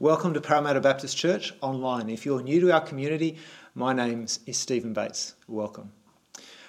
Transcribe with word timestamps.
Welcome 0.00 0.32
to 0.34 0.40
Parramatta 0.40 0.80
Baptist 0.80 1.16
Church 1.16 1.52
online. 1.60 2.08
If 2.08 2.24
you're 2.24 2.40
new 2.40 2.60
to 2.60 2.72
our 2.72 2.80
community, 2.80 3.36
my 3.74 3.92
name 3.92 4.26
is 4.46 4.56
Stephen 4.56 4.92
Bates. 4.92 5.34
Welcome. 5.48 5.90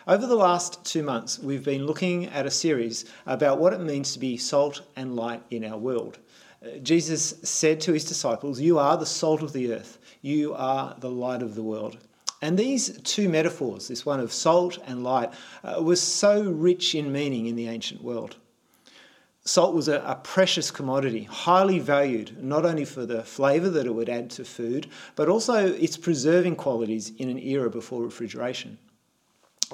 Over 0.08 0.26
the 0.26 0.34
last 0.34 0.84
two 0.84 1.04
months, 1.04 1.38
we've 1.38 1.64
been 1.64 1.86
looking 1.86 2.26
at 2.26 2.48
a 2.48 2.50
series 2.50 3.06
about 3.28 3.60
what 3.60 3.72
it 3.74 3.82
means 3.82 4.14
to 4.14 4.20
be 4.20 4.36
salt 4.36 4.82
and 4.96 5.16
light 5.16 5.44
in 5.52 5.64
our 5.64 5.78
world. 5.78 6.18
Uh, 6.66 6.80
Jesus 6.80 7.36
said 7.44 7.80
to 7.82 7.94
his 7.94 8.04
disciples, 8.04 8.60
You 8.60 8.80
are 8.80 8.98
the 8.98 9.06
salt 9.06 9.44
of 9.44 9.54
the 9.54 9.74
earth, 9.74 10.00
you 10.24 10.56
are 10.56 10.96
the 10.98 11.12
light 11.12 11.44
of 11.44 11.54
the 11.54 11.62
world. 11.62 12.00
And 12.42 12.58
these 12.58 13.00
two 13.04 13.30
metaphors, 13.30 13.90
this 13.90 14.08
one 14.08 14.20
of 14.20 14.34
salt 14.34 14.80
and 14.88 15.04
light, 15.04 15.32
uh, 15.64 15.80
was 15.84 16.02
so 16.02 16.50
rich 16.50 16.96
in 16.96 17.12
meaning 17.12 17.46
in 17.46 17.56
the 17.56 17.68
ancient 17.68 18.04
world. 18.04 18.38
Salt 19.50 19.74
was 19.74 19.88
a, 19.88 20.00
a, 20.02 20.14
precious 20.14 20.70
commodity, 20.70 21.24
highly 21.24 21.80
valued, 21.80 22.38
not 22.40 22.68
only 22.68 22.86
for 22.86 23.08
the 23.08 23.24
flavour 23.24 23.68
that 23.68 23.88
it 23.88 23.96
would 23.96 24.08
add 24.08 24.30
to 24.30 24.46
food, 24.46 24.86
but 25.16 25.28
also 25.28 25.74
its 25.74 25.98
preserving 25.98 26.56
qualities 26.56 27.12
in 27.18 27.30
an 27.30 27.40
era 27.40 27.68
before 27.68 28.04
refrigeration. 28.04 28.78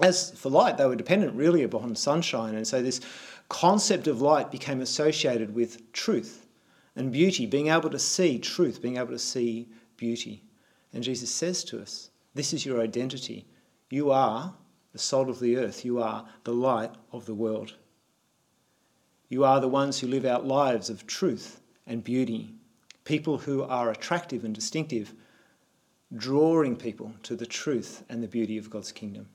As 0.01 0.31
for 0.31 0.49
light, 0.49 0.77
they 0.77 0.85
were 0.85 0.95
dependent 0.95 1.35
really 1.35 1.61
upon 1.61 1.93
sunshine, 1.97 2.55
and 2.55 2.65
so 2.65 2.81
this 2.81 3.01
concept 3.49 4.07
of 4.07 4.21
light 4.21 4.49
became 4.49 4.79
associated 4.79 5.53
with 5.53 5.91
truth 5.91 6.47
and 6.95 7.11
beauty, 7.11 7.45
being 7.45 7.67
able 7.67 7.89
to 7.89 7.99
see 7.99 8.39
truth, 8.39 8.81
being 8.81 8.95
able 8.95 9.11
to 9.11 9.19
see 9.19 9.67
beauty. 9.97 10.41
And 10.93 11.03
Jesus 11.03 11.29
says 11.29 11.65
to 11.65 11.81
us, 11.81 12.11
This 12.33 12.53
is 12.53 12.65
your 12.65 12.79
identity. 12.79 13.45
You 13.89 14.11
are 14.11 14.53
the 14.93 14.99
salt 14.99 15.27
of 15.27 15.41
the 15.41 15.57
earth, 15.57 15.83
you 15.83 16.01
are 16.01 16.25
the 16.45 16.53
light 16.53 16.91
of 17.11 17.25
the 17.25 17.35
world. 17.35 17.73
You 19.35 19.43
are 19.43 19.59
the 19.59 19.67
ones 19.67 19.99
who 19.99 20.07
live 20.07 20.23
out 20.23 20.47
lives 20.47 20.89
of 20.89 21.05
truth 21.07 21.59
and 21.85 22.01
beauty, 22.01 22.55
people 23.03 23.37
who 23.37 23.63
are 23.63 23.91
attractive 23.91 24.45
and 24.45 24.55
distinctive, 24.55 25.13
drawing 26.15 26.77
people 26.77 27.13
to 27.23 27.35
the 27.35 27.45
truth 27.45 28.05
and 28.07 28.23
the 28.23 28.29
beauty 28.29 28.57
of 28.57 28.69
God's 28.69 28.93
kingdom. 28.93 29.27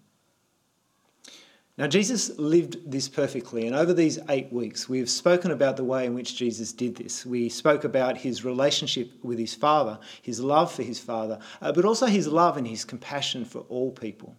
Now, 1.76 1.86
Jesus 1.86 2.38
lived 2.38 2.90
this 2.90 3.10
perfectly, 3.10 3.66
and 3.66 3.76
over 3.76 3.92
these 3.92 4.18
eight 4.30 4.50
weeks, 4.50 4.88
we 4.88 5.00
have 5.00 5.10
spoken 5.10 5.50
about 5.50 5.76
the 5.76 5.84
way 5.84 6.06
in 6.06 6.14
which 6.14 6.34
Jesus 6.34 6.72
did 6.72 6.96
this. 6.96 7.26
We 7.26 7.50
spoke 7.50 7.84
about 7.84 8.16
his 8.16 8.42
relationship 8.42 9.12
with 9.22 9.38
his 9.38 9.54
Father, 9.54 9.98
his 10.22 10.40
love 10.40 10.72
for 10.72 10.82
his 10.82 10.98
Father, 10.98 11.38
uh, 11.60 11.72
but 11.72 11.84
also 11.84 12.06
his 12.06 12.26
love 12.26 12.56
and 12.56 12.66
his 12.66 12.86
compassion 12.86 13.44
for 13.44 13.66
all 13.68 13.90
people. 13.90 14.34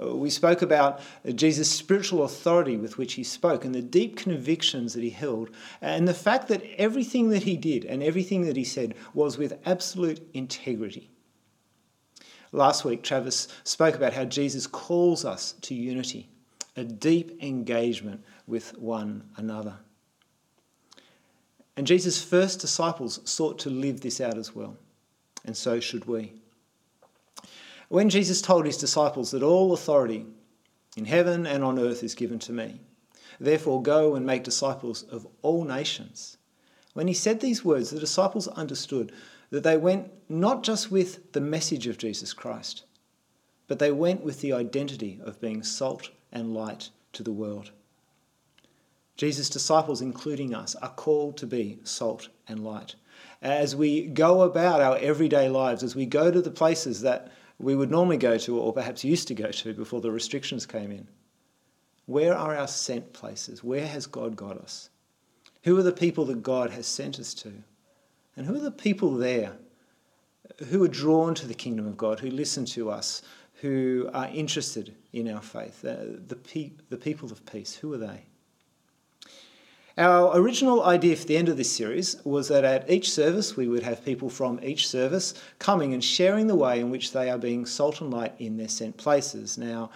Uh, 0.00 0.14
we 0.14 0.28
spoke 0.28 0.60
about 0.60 1.00
Jesus' 1.34 1.70
spiritual 1.70 2.24
authority 2.24 2.76
with 2.76 2.98
which 2.98 3.14
he 3.14 3.24
spoke 3.24 3.64
and 3.64 3.74
the 3.74 3.82
deep 3.82 4.16
convictions 4.16 4.92
that 4.92 5.02
he 5.02 5.10
held, 5.10 5.50
and 5.80 6.06
the 6.06 6.14
fact 6.14 6.48
that 6.48 6.62
everything 6.78 7.30
that 7.30 7.44
he 7.44 7.56
did 7.56 7.84
and 7.84 8.02
everything 8.02 8.44
that 8.46 8.56
he 8.56 8.64
said 8.64 8.94
was 9.14 9.38
with 9.38 9.58
absolute 9.64 10.20
integrity. 10.34 11.10
Last 12.52 12.84
week, 12.84 13.02
Travis 13.02 13.48
spoke 13.64 13.94
about 13.94 14.12
how 14.12 14.24
Jesus 14.24 14.66
calls 14.66 15.24
us 15.24 15.54
to 15.62 15.74
unity, 15.74 16.28
a 16.76 16.84
deep 16.84 17.42
engagement 17.42 18.22
with 18.46 18.76
one 18.78 19.24
another. 19.36 19.78
And 21.76 21.86
Jesus' 21.86 22.22
first 22.22 22.60
disciples 22.60 23.20
sought 23.24 23.58
to 23.60 23.70
live 23.70 24.00
this 24.00 24.20
out 24.20 24.38
as 24.38 24.54
well, 24.54 24.76
and 25.44 25.56
so 25.56 25.80
should 25.80 26.06
we. 26.06 26.34
When 27.88 28.10
Jesus 28.10 28.42
told 28.42 28.66
his 28.66 28.76
disciples 28.76 29.30
that 29.30 29.42
all 29.42 29.72
authority 29.72 30.26
in 30.96 31.04
heaven 31.04 31.46
and 31.46 31.62
on 31.62 31.78
earth 31.78 32.02
is 32.02 32.14
given 32.14 32.38
to 32.40 32.52
me, 32.52 32.80
therefore 33.38 33.82
go 33.82 34.14
and 34.14 34.26
make 34.26 34.42
disciples 34.42 35.02
of 35.04 35.26
all 35.42 35.64
nations, 35.64 36.38
when 36.94 37.08
he 37.08 37.14
said 37.14 37.40
these 37.40 37.64
words, 37.64 37.90
the 37.90 38.00
disciples 38.00 38.48
understood 38.48 39.12
that 39.50 39.62
they 39.62 39.76
went 39.76 40.10
not 40.28 40.62
just 40.62 40.90
with 40.90 41.32
the 41.32 41.40
message 41.40 41.86
of 41.86 41.98
Jesus 41.98 42.32
Christ, 42.32 42.84
but 43.68 43.78
they 43.78 43.92
went 43.92 44.24
with 44.24 44.40
the 44.40 44.52
identity 44.52 45.20
of 45.22 45.40
being 45.40 45.62
salt 45.62 46.10
and 46.32 46.54
light 46.54 46.90
to 47.12 47.22
the 47.22 47.32
world. 47.32 47.70
Jesus' 49.16 49.48
disciples, 49.48 50.02
including 50.02 50.54
us, 50.54 50.74
are 50.76 50.90
called 50.90 51.36
to 51.38 51.46
be 51.46 51.78
salt 51.84 52.28
and 52.48 52.64
light. 52.64 52.94
As 53.40 53.74
we 53.76 54.06
go 54.06 54.42
about 54.42 54.80
our 54.80 54.98
everyday 54.98 55.48
lives, 55.48 55.82
as 55.82 55.94
we 55.94 56.06
go 56.06 56.30
to 56.30 56.42
the 56.42 56.50
places 56.50 57.00
that 57.02 57.32
we 57.58 57.74
would 57.74 57.90
normally 57.90 58.18
go 58.18 58.36
to, 58.38 58.58
or 58.58 58.72
perhaps 58.72 59.04
used 59.04 59.28
to 59.28 59.34
go 59.34 59.50
to 59.50 59.72
before 59.72 60.00
the 60.00 60.10
restrictions 60.10 60.66
came 60.66 60.92
in. 60.92 61.08
Where 62.06 62.36
are 62.36 62.54
our 62.54 62.68
sent 62.68 63.12
places? 63.12 63.64
Where 63.64 63.86
has 63.86 64.06
God 64.06 64.36
got 64.36 64.58
us? 64.58 64.90
Who 65.64 65.76
are 65.78 65.82
the 65.82 65.92
people 65.92 66.24
that 66.26 66.42
God 66.42 66.70
has 66.70 66.86
sent 66.86 67.18
us 67.18 67.34
to? 67.34 67.52
And 68.36 68.46
who 68.46 68.54
are 68.54 68.60
the 68.60 68.70
people 68.70 69.12
there 69.12 69.56
who 70.68 70.84
are 70.84 70.88
drawn 70.88 71.34
to 71.34 71.46
the 71.46 71.54
kingdom 71.54 71.86
of 71.86 71.96
God, 71.96 72.20
who 72.20 72.30
listen 72.30 72.64
to 72.66 72.90
us, 72.90 73.22
who 73.54 74.08
are 74.12 74.28
interested 74.28 74.94
in 75.12 75.28
our 75.28 75.42
faith? 75.42 75.82
The, 75.82 76.20
the, 76.26 76.36
pe- 76.36 76.72
the 76.88 76.96
people 76.96 77.32
of 77.32 77.44
peace, 77.46 77.74
who 77.74 77.92
are 77.94 77.98
they? 77.98 78.26
Our 79.98 80.38
original 80.38 80.84
idea 80.84 81.16
for 81.16 81.24
the 81.24 81.38
end 81.38 81.48
of 81.48 81.56
this 81.56 81.74
series 81.74 82.22
was 82.22 82.48
that 82.48 82.64
at 82.64 82.90
each 82.90 83.10
service 83.10 83.56
we 83.56 83.66
would 83.66 83.82
have 83.82 84.04
people 84.04 84.28
from 84.28 84.60
each 84.62 84.86
service 84.86 85.32
coming 85.58 85.94
and 85.94 86.04
sharing 86.04 86.48
the 86.48 86.54
way 86.54 86.80
in 86.80 86.90
which 86.90 87.12
they 87.12 87.30
are 87.30 87.38
being 87.38 87.64
salt 87.64 88.02
and 88.02 88.12
light 88.12 88.34
in 88.38 88.58
their 88.58 88.68
sent 88.68 88.98
places. 88.98 89.56
Now, 89.56 89.88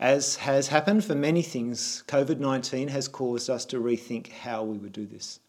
as 0.00 0.36
has 0.36 0.68
happened 0.68 1.04
for 1.04 1.14
many 1.14 1.42
things, 1.42 2.04
COVID 2.08 2.38
19 2.38 2.88
has 2.88 3.06
caused 3.06 3.50
us 3.50 3.66
to 3.66 3.80
rethink 3.80 4.32
how 4.32 4.64
we 4.64 4.78
would 4.78 4.92
do 4.92 5.04
this. 5.04 5.40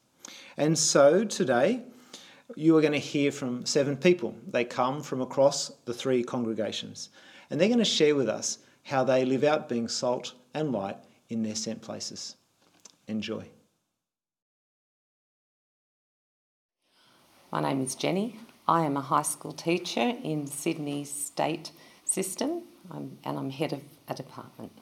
And 0.58 0.78
so 0.78 1.24
today, 1.24 1.84
you 2.54 2.76
are 2.78 2.82
going 2.82 2.92
to 2.92 3.00
hear 3.00 3.32
from 3.32 3.66
seven 3.66 3.96
people. 3.96 4.36
They 4.46 4.66
come 4.66 5.02
from 5.04 5.22
across 5.22 5.70
the 5.86 5.94
three 5.94 6.22
congregations, 6.22 7.10
and 7.50 7.62
they're 7.62 7.70
going 7.70 7.80
to 7.80 7.86
share 7.86 8.16
with 8.16 8.28
us 8.28 8.58
how 8.84 9.06
they 9.06 9.24
live 9.24 9.46
out 9.46 9.70
being 9.70 9.88
salt 9.88 10.34
and 10.54 10.74
light 10.74 10.98
in 11.30 11.44
their 11.44 11.56
sent 11.56 11.82
places. 11.82 12.36
Enjoy. 13.08 13.55
My 17.56 17.62
name 17.62 17.84
is 17.84 17.96
Jenny. 17.96 18.38
I 18.68 18.84
am 18.84 18.98
a 18.98 19.02
high 19.02 19.22
school 19.22 19.54
teacher 19.54 20.14
in 20.22 20.46
Sydney's 20.46 21.10
state 21.10 21.72
system 22.04 22.64
I'm, 22.92 23.18
and 23.24 23.40
I'm 23.40 23.50
head 23.50 23.72
of 23.72 23.80
a 24.10 24.14
department. 24.14 24.74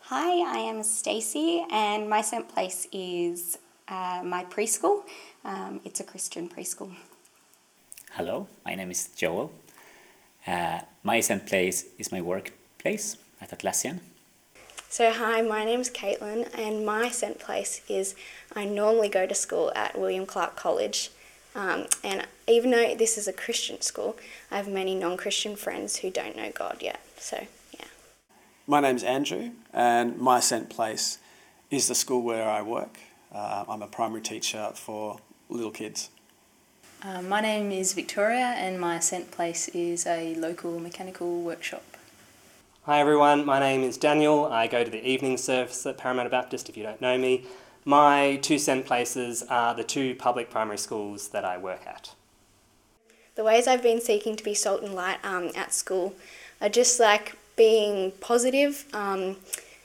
Hi, 0.00 0.32
I 0.56 0.58
am 0.58 0.82
Stacey 0.82 1.64
and 1.70 2.10
my 2.10 2.22
sent 2.22 2.48
place 2.48 2.88
is 2.90 3.58
uh, 3.86 4.22
my 4.24 4.44
preschool. 4.46 5.04
Um, 5.44 5.80
it's 5.84 6.00
a 6.00 6.02
Christian 6.02 6.48
preschool. 6.48 6.96
Hello, 8.10 8.48
my 8.64 8.74
name 8.74 8.90
is 8.90 9.06
Joel. 9.14 9.52
Uh, 10.48 10.80
my 11.04 11.20
sent 11.20 11.46
place 11.46 11.84
is 11.96 12.10
my 12.10 12.20
workplace 12.20 13.18
at 13.40 13.56
Atlassian. 13.56 14.00
So, 14.88 15.12
hi, 15.12 15.42
my 15.42 15.64
name 15.64 15.78
is 15.78 15.90
Caitlin, 15.90 16.48
and 16.58 16.84
my 16.84 17.08
sent 17.08 17.38
place 17.38 17.82
is 17.88 18.16
I 18.56 18.64
normally 18.64 19.08
go 19.08 19.28
to 19.28 19.34
school 19.34 19.70
at 19.76 19.96
William 19.96 20.26
Clark 20.26 20.56
College. 20.56 21.10
Um, 21.56 21.86
and 22.04 22.26
even 22.46 22.70
though 22.70 22.94
this 22.94 23.16
is 23.16 23.26
a 23.26 23.32
Christian 23.32 23.80
school, 23.80 24.16
I 24.50 24.58
have 24.58 24.68
many 24.68 24.94
non 24.94 25.16
Christian 25.16 25.56
friends 25.56 25.96
who 25.96 26.10
don't 26.10 26.36
know 26.36 26.52
God 26.54 26.82
yet. 26.82 27.00
So, 27.16 27.46
yeah. 27.72 27.86
My 28.66 28.80
name's 28.80 29.02
Andrew, 29.02 29.52
and 29.72 30.18
my 30.18 30.38
sent 30.38 30.68
place 30.68 31.18
is 31.70 31.88
the 31.88 31.94
school 31.94 32.22
where 32.22 32.46
I 32.46 32.60
work. 32.60 32.98
Uh, 33.34 33.64
I'm 33.68 33.80
a 33.80 33.86
primary 33.86 34.20
teacher 34.20 34.70
for 34.74 35.18
little 35.48 35.70
kids. 35.70 36.10
Uh, 37.02 37.22
my 37.22 37.40
name 37.40 37.72
is 37.72 37.94
Victoria, 37.94 38.54
and 38.58 38.78
my 38.78 38.98
sent 38.98 39.30
place 39.30 39.68
is 39.68 40.06
a 40.06 40.34
local 40.34 40.78
mechanical 40.78 41.40
workshop. 41.40 41.84
Hi 42.84 43.00
everyone, 43.00 43.44
my 43.44 43.58
name 43.58 43.82
is 43.82 43.96
Daniel. 43.96 44.44
I 44.44 44.68
go 44.68 44.84
to 44.84 44.90
the 44.90 45.04
evening 45.04 45.38
service 45.38 45.84
at 45.86 45.98
Parramatta 45.98 46.30
Baptist 46.30 46.68
if 46.68 46.76
you 46.76 46.84
don't 46.84 47.00
know 47.00 47.18
me. 47.18 47.44
My 47.88 48.40
two 48.42 48.58
sent 48.58 48.84
places 48.84 49.44
are 49.48 49.72
the 49.72 49.84
two 49.84 50.16
public 50.16 50.50
primary 50.50 50.76
schools 50.76 51.28
that 51.28 51.44
I 51.44 51.56
work 51.56 51.86
at. 51.86 52.16
The 53.36 53.44
ways 53.44 53.68
I've 53.68 53.82
been 53.82 54.00
seeking 54.00 54.34
to 54.34 54.42
be 54.42 54.54
salt 54.54 54.82
and 54.82 54.92
light 54.92 55.24
um, 55.24 55.52
at 55.54 55.72
school 55.72 56.16
are 56.60 56.68
just 56.68 56.98
like 56.98 57.36
being 57.54 58.10
positive, 58.20 58.86
um, 58.92 59.36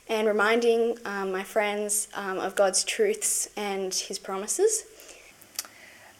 and 0.08 0.26
reminding 0.26 0.98
um, 1.04 1.30
my 1.30 1.44
friends 1.44 2.08
um, 2.14 2.38
of 2.38 2.56
God's 2.56 2.82
truths 2.82 3.48
and 3.56 3.94
His 3.94 4.18
promises. 4.18 4.82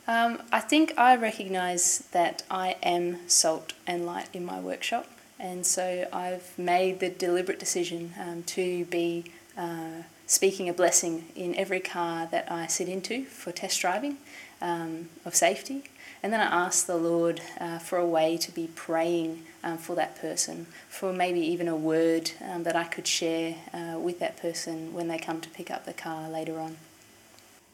Um, 0.06 0.40
I 0.52 0.61
think 0.61 0.94
I 0.96 1.17
recognise 1.17 2.05
that 2.12 2.44
I 2.49 2.76
am 2.84 3.29
salt 3.29 3.73
and 3.88 4.06
light 4.06 4.29
in 4.32 4.44
my 4.44 4.61
workshop, 4.61 5.08
and 5.37 5.67
so 5.67 6.06
I've 6.12 6.56
made 6.56 7.00
the 7.00 7.11
deliberate 7.11 7.58
decision 7.58 8.14
um, 8.20 8.44
to 8.44 8.84
be. 8.84 9.25
Uh, 9.58 10.05
speaking 10.32 10.67
a 10.67 10.73
blessing 10.73 11.26
in 11.37 11.55
every 11.56 11.79
car 11.79 12.26
that 12.31 12.50
I 12.50 12.67
sit 12.67 12.88
into 12.88 13.26
for 13.26 13.52
test 13.52 13.79
driving 13.82 14.17
um, 14.62 15.11
of 15.26 15.34
safety. 15.34 15.84
And 16.23 16.32
then 16.32 16.40
I 16.40 16.44
ask 16.44 16.87
the 16.87 16.96
Lord 16.96 17.43
uh, 17.61 17.79
for 17.79 17.99
a 17.99 18.06
way 18.06 18.38
to 18.38 18.50
be 18.50 18.70
praying 18.75 19.43
um, 19.62 19.76
for 19.76 19.94
that 19.96 20.19
person, 20.19 20.69
for 20.88 21.12
maybe 21.12 21.40
even 21.40 21.69
a 21.69 21.76
word 21.76 22.31
um, 22.49 22.62
that 22.62 22.75
I 22.75 22.84
could 22.84 23.06
share 23.06 23.56
uh, 23.75 23.99
with 23.99 24.20
that 24.20 24.38
person 24.38 24.94
when 24.94 25.08
they 25.08 25.19
come 25.19 25.43
to 25.43 25.50
pick 25.50 25.70
up 25.70 25.84
the 25.84 25.93
car 25.93 26.31
later 26.31 26.58
on. 26.58 26.79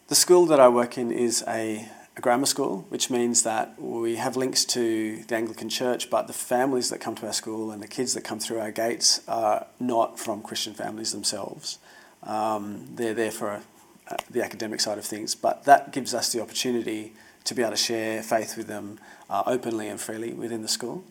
The 0.08 0.16
school 0.16 0.44
that 0.46 0.58
I 0.58 0.68
work 0.68 0.98
in 0.98 1.12
is 1.12 1.44
a, 1.46 1.88
a 2.16 2.20
grammar 2.20 2.46
school, 2.46 2.86
which 2.88 3.08
means 3.08 3.44
that 3.44 3.80
we 3.80 4.16
have 4.16 4.36
links 4.36 4.64
to 4.64 5.22
the 5.28 5.36
Anglican 5.36 5.68
Church, 5.68 6.10
but 6.10 6.26
the 6.26 6.32
families 6.32 6.90
that 6.90 6.98
come 6.98 7.14
to 7.16 7.26
our 7.26 7.32
school 7.32 7.70
and 7.70 7.80
the 7.80 7.86
kids 7.86 8.14
that 8.14 8.24
come 8.24 8.40
through 8.40 8.58
our 8.58 8.72
gates 8.72 9.20
are 9.28 9.66
not 9.78 10.18
from 10.18 10.42
Christian 10.42 10.74
families 10.74 11.12
themselves. 11.12 11.78
Um, 12.22 12.86
they're 12.94 13.14
there 13.14 13.30
for 13.30 13.62
uh, 14.08 14.16
the 14.30 14.42
academic 14.42 14.80
side 14.80 14.98
of 14.98 15.04
things, 15.04 15.34
but 15.34 15.64
that 15.64 15.92
gives 15.92 16.14
us 16.14 16.32
the 16.32 16.40
opportunity 16.40 17.12
to 17.44 17.54
be 17.54 17.62
able 17.62 17.72
to 17.72 17.76
share 17.76 18.22
faith 18.22 18.56
with 18.56 18.66
them 18.66 18.98
uh, 19.30 19.42
openly 19.46 19.88
and 19.88 20.00
freely 20.00 20.32
within 20.32 20.62
the 20.62 20.68
school. 20.68 21.04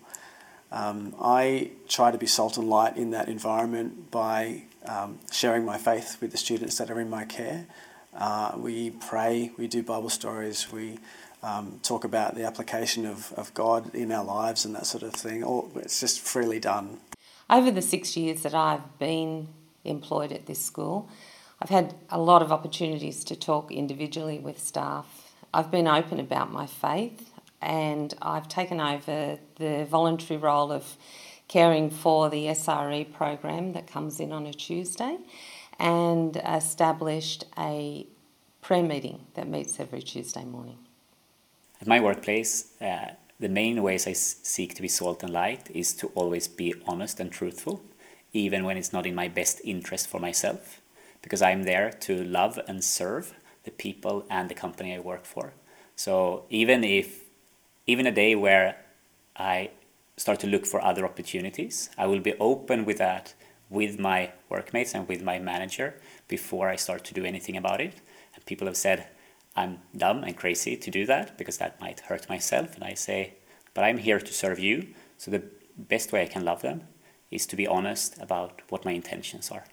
Um, 0.72 1.16
I 1.22 1.72
try 1.88 2.12
to 2.12 2.18
be 2.18 2.28
salt 2.28 2.58
and 2.58 2.70
light 2.70 2.98
in 2.98 3.12
that 3.12 3.30
environment 3.30 4.12
by 4.12 4.64
um, 4.86 5.20
sharing 5.32 5.66
my 5.66 5.78
faith 5.78 6.18
with 6.22 6.32
the 6.32 6.38
students 6.38 6.78
that 6.78 6.92
are 6.92 7.00
in 7.00 7.10
my 7.10 7.26
care. 7.26 7.66
Uh, 8.14 8.54
we 8.58 8.92
pray, 8.92 9.52
we 9.58 9.68
do 9.68 9.84
Bible 9.84 10.10
stories, 10.10 10.72
we 10.72 11.00
um, 11.44 11.80
talk 11.84 12.04
about 12.04 12.36
the 12.36 12.44
application 12.44 13.06
of, 13.06 13.32
of 13.34 13.54
God 13.54 13.94
in 13.94 14.12
our 14.12 14.24
lives 14.24 14.66
and 14.66 14.76
that 14.76 14.86
sort 14.86 15.04
of 15.04 15.14
thing. 15.14 15.44
All, 15.44 15.72
it's 15.76 16.00
just 16.00 16.20
freely 16.20 16.60
done. 16.60 16.98
Over 17.50 17.72
the 17.72 17.82
six 17.82 18.18
years 18.18 18.42
that 18.42 18.54
I've 18.54 19.00
been 19.00 19.48
employed 19.88 20.32
at 20.32 20.46
this 20.46 20.64
school, 20.64 21.10
I've 21.62 21.70
had 21.70 21.96
a 22.10 22.20
lot 22.20 22.42
of 22.42 22.52
opportunities 22.52 23.24
to 23.26 23.36
talk 23.36 23.72
individually 23.72 24.40
with 24.40 24.60
staff. 24.60 25.32
I've 25.54 25.72
been 25.72 25.88
open 25.88 26.20
about 26.20 26.52
my 26.52 26.68
faith 26.68 27.32
and 27.62 28.14
I've 28.22 28.48
taken 28.48 28.80
over 28.80 29.40
the 29.56 29.86
voluntary 29.90 30.38
role 30.38 30.72
of 30.72 30.98
caring 31.48 31.90
for 31.90 32.30
the 32.30 32.48
SRE 32.48 33.12
program 33.14 33.74
that 33.74 33.88
comes 33.88 34.20
in 34.20 34.32
on 34.32 34.46
a 34.46 34.54
Tuesday 34.54 35.18
and 35.80 36.36
established 36.46 37.46
a 37.58 38.06
prayer 38.62 38.84
meeting 38.84 39.26
that 39.36 39.48
meets 39.48 39.80
every 39.80 40.02
Tuesday 40.02 40.44
morning. 40.44 40.78
At 41.82 41.88
my 41.88 42.00
workplace, 42.00 42.74
uh, 42.82 43.12
the 43.40 43.50
main 43.50 43.82
ways 43.84 44.08
I 44.08 44.14
seek 44.14 44.74
to 44.76 44.82
be 44.82 44.88
salt 44.88 45.24
and 45.24 45.32
light 45.32 45.70
is 45.74 45.94
to 45.96 46.08
always 46.16 46.48
be 46.48 46.74
honest 46.88 47.20
and 47.20 47.32
truthful, 47.32 47.82
even 48.34 48.64
when 48.64 48.78
it's 48.78 48.94
not 48.94 49.06
in 49.06 49.16
my 49.16 49.28
best 49.28 49.62
interest 49.64 50.08
for 50.08 50.20
myself, 50.20 50.82
because 51.22 51.42
I'm 51.42 51.64
there 51.64 51.92
to 51.92 52.24
love 52.24 52.60
and 52.68 52.84
serve 52.84 53.34
the 53.64 53.72
people 53.72 54.26
and 54.30 54.50
the 54.50 54.54
company 54.54 54.96
I 54.96 55.00
work 55.00 55.26
for. 55.26 55.54
So 55.96 56.46
even 56.50 56.84
if, 56.84 57.24
even 57.86 58.06
a 58.06 58.12
day 58.12 58.36
where 58.36 58.78
I 59.36 59.72
start 60.16 60.40
to 60.42 60.48
look 60.48 60.66
for 60.66 60.84
other 60.84 61.06
opportunities, 61.06 61.90
I 61.98 62.08
will 62.08 62.20
be 62.20 62.34
open 62.40 62.86
with 62.86 62.98
that 62.98 63.34
with 63.70 64.00
my 64.00 64.32
workmates 64.50 64.94
and 64.96 65.08
with 65.08 65.22
my 65.22 65.40
manager 65.40 65.96
before 66.28 66.70
I 66.70 66.76
start 66.76 67.04
to 67.06 67.14
do 67.14 67.26
anything 67.26 67.58
about 67.58 67.82
it. 67.82 67.96
And 68.34 68.46
people 68.46 68.68
have 68.68 68.78
said, 68.78 69.08
I'm 69.56 69.80
dumb 69.96 70.24
and 70.24 70.38
crazy 70.38 70.78
to 70.78 70.92
do 70.92 71.06
that 71.08 71.38
because 71.38 71.58
that 71.58 71.82
might 71.82 72.02
hurt 72.02 72.30
myself. 72.30 72.76
And 72.76 72.84
I 72.84 72.94
say, 72.94 73.34
but 73.74 73.84
I'm 73.84 73.98
here 73.98 74.20
to 74.20 74.34
serve 74.34 74.60
you. 74.60 74.88
So 75.18 75.32
the 75.32 75.44
best 75.78 76.12
way 76.12 76.22
I 76.22 76.28
can 76.28 76.46
love 76.46 76.62
them 76.62 76.88
is 77.32 77.46
to 77.48 77.56
be 77.56 77.68
honest 77.68 78.18
about 78.22 78.62
what 78.70 78.86
my 78.86 78.92
intentions 78.92 79.52
are. 79.52 79.66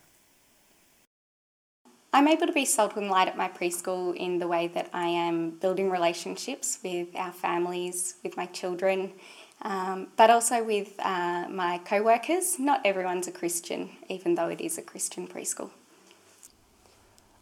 I'm 2.13 2.29
able 2.29 2.47
to 2.47 2.53
be 2.53 2.65
salt 2.65 2.97
and 2.97 3.11
light 3.11 3.27
at 3.27 3.37
my 3.37 3.49
preschool 3.49 4.15
in 4.15 4.39
the 4.39 4.47
way 4.47 4.69
that 4.69 4.89
I 4.93 5.09
am 5.09 5.51
building 5.51 5.91
relationships 5.91 6.79
with 6.85 7.09
our 7.17 7.33
families, 7.33 8.15
with 8.23 8.37
my 8.37 8.47
children, 8.47 9.15
um, 9.63 10.09
but 10.17 10.31
also 10.31 10.63
with 10.63 10.95
uh, 11.01 11.49
my 11.49 11.81
co 11.85 12.05
workers. 12.05 12.57
Not 12.59 12.81
everyone's 12.85 13.27
a 13.27 13.33
Christian, 13.33 13.91
even 14.09 14.37
though 14.37 14.49
it 14.49 14.61
is 14.61 14.79
a 14.79 14.83
Christian 14.83 15.27
preschool. 15.27 15.71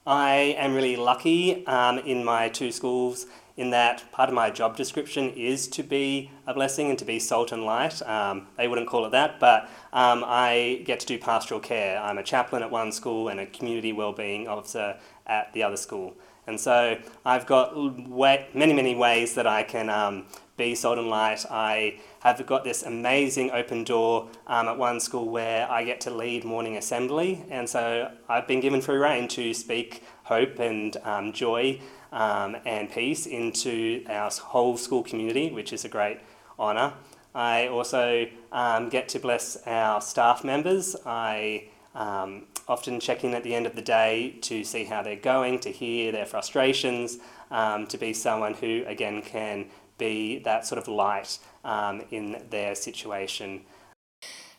I 0.06 0.56
am 0.58 0.74
really 0.74 0.96
lucky 0.96 1.66
um, 1.66 1.98
in 1.98 2.24
my 2.24 2.48
two 2.48 2.72
schools 2.72 3.26
in 3.56 3.70
that 3.70 4.10
part 4.12 4.28
of 4.28 4.34
my 4.34 4.50
job 4.50 4.76
description 4.76 5.30
is 5.30 5.68
to 5.68 5.82
be 5.82 6.30
a 6.46 6.54
blessing 6.54 6.90
and 6.90 6.98
to 6.98 7.04
be 7.04 7.18
salt 7.18 7.52
and 7.52 7.64
light. 7.64 8.00
Um, 8.02 8.46
they 8.56 8.68
wouldn't 8.68 8.88
call 8.88 9.04
it 9.06 9.10
that, 9.10 9.38
but 9.38 9.64
um, 9.92 10.24
I 10.26 10.82
get 10.84 11.00
to 11.00 11.06
do 11.06 11.18
pastoral 11.18 11.60
care. 11.60 12.00
I'm 12.00 12.18
a 12.18 12.22
chaplain 12.22 12.62
at 12.62 12.70
one 12.70 12.92
school 12.92 13.28
and 13.28 13.40
a 13.40 13.46
community 13.46 13.92
wellbeing 13.92 14.48
officer 14.48 14.96
at 15.26 15.52
the 15.52 15.62
other 15.62 15.76
school. 15.76 16.14
And 16.46 16.58
so 16.58 16.98
I've 17.24 17.46
got 17.46 17.76
way, 18.08 18.48
many, 18.52 18.72
many 18.72 18.96
ways 18.96 19.34
that 19.36 19.46
I 19.46 19.62
can 19.62 19.88
um, 19.88 20.26
be 20.56 20.74
salt 20.74 20.98
and 20.98 21.08
light. 21.08 21.44
I 21.50 22.00
have 22.20 22.44
got 22.46 22.64
this 22.64 22.82
amazing 22.82 23.52
open 23.52 23.84
door 23.84 24.28
um, 24.46 24.66
at 24.66 24.76
one 24.76 24.98
school 24.98 25.28
where 25.28 25.70
I 25.70 25.84
get 25.84 26.00
to 26.02 26.10
lead 26.10 26.44
morning 26.44 26.76
assembly, 26.76 27.44
and 27.48 27.68
so 27.68 28.10
I've 28.28 28.48
been 28.48 28.60
given 28.60 28.80
free 28.80 28.96
rein 28.96 29.28
to 29.28 29.54
speak 29.54 30.02
hope 30.24 30.58
and 30.58 30.96
um, 31.04 31.32
joy 31.32 31.80
um, 32.12 32.56
and 32.64 32.90
peace 32.90 33.26
into 33.26 34.04
our 34.08 34.30
whole 34.30 34.76
school 34.76 35.02
community, 35.02 35.50
which 35.50 35.72
is 35.72 35.84
a 35.84 35.88
great 35.88 36.20
honour. 36.58 36.92
I 37.34 37.68
also 37.68 38.26
um, 38.52 38.90
get 38.90 39.08
to 39.10 39.18
bless 39.18 39.56
our 39.66 40.00
staff 40.00 40.44
members. 40.44 40.94
I 41.06 41.68
um, 41.94 42.46
often 42.68 43.00
check 43.00 43.24
in 43.24 43.34
at 43.34 43.42
the 43.42 43.54
end 43.54 43.66
of 43.66 43.74
the 43.74 43.82
day 43.82 44.36
to 44.42 44.64
see 44.64 44.84
how 44.84 45.02
they're 45.02 45.16
going, 45.16 45.58
to 45.60 45.70
hear 45.70 46.12
their 46.12 46.26
frustrations, 46.26 47.18
um, 47.50 47.86
to 47.86 47.98
be 47.98 48.12
someone 48.12 48.54
who, 48.54 48.84
again, 48.86 49.22
can 49.22 49.66
be 49.98 50.38
that 50.40 50.66
sort 50.66 50.78
of 50.78 50.88
light 50.88 51.38
um, 51.64 52.02
in 52.10 52.42
their 52.50 52.74
situation. 52.74 53.62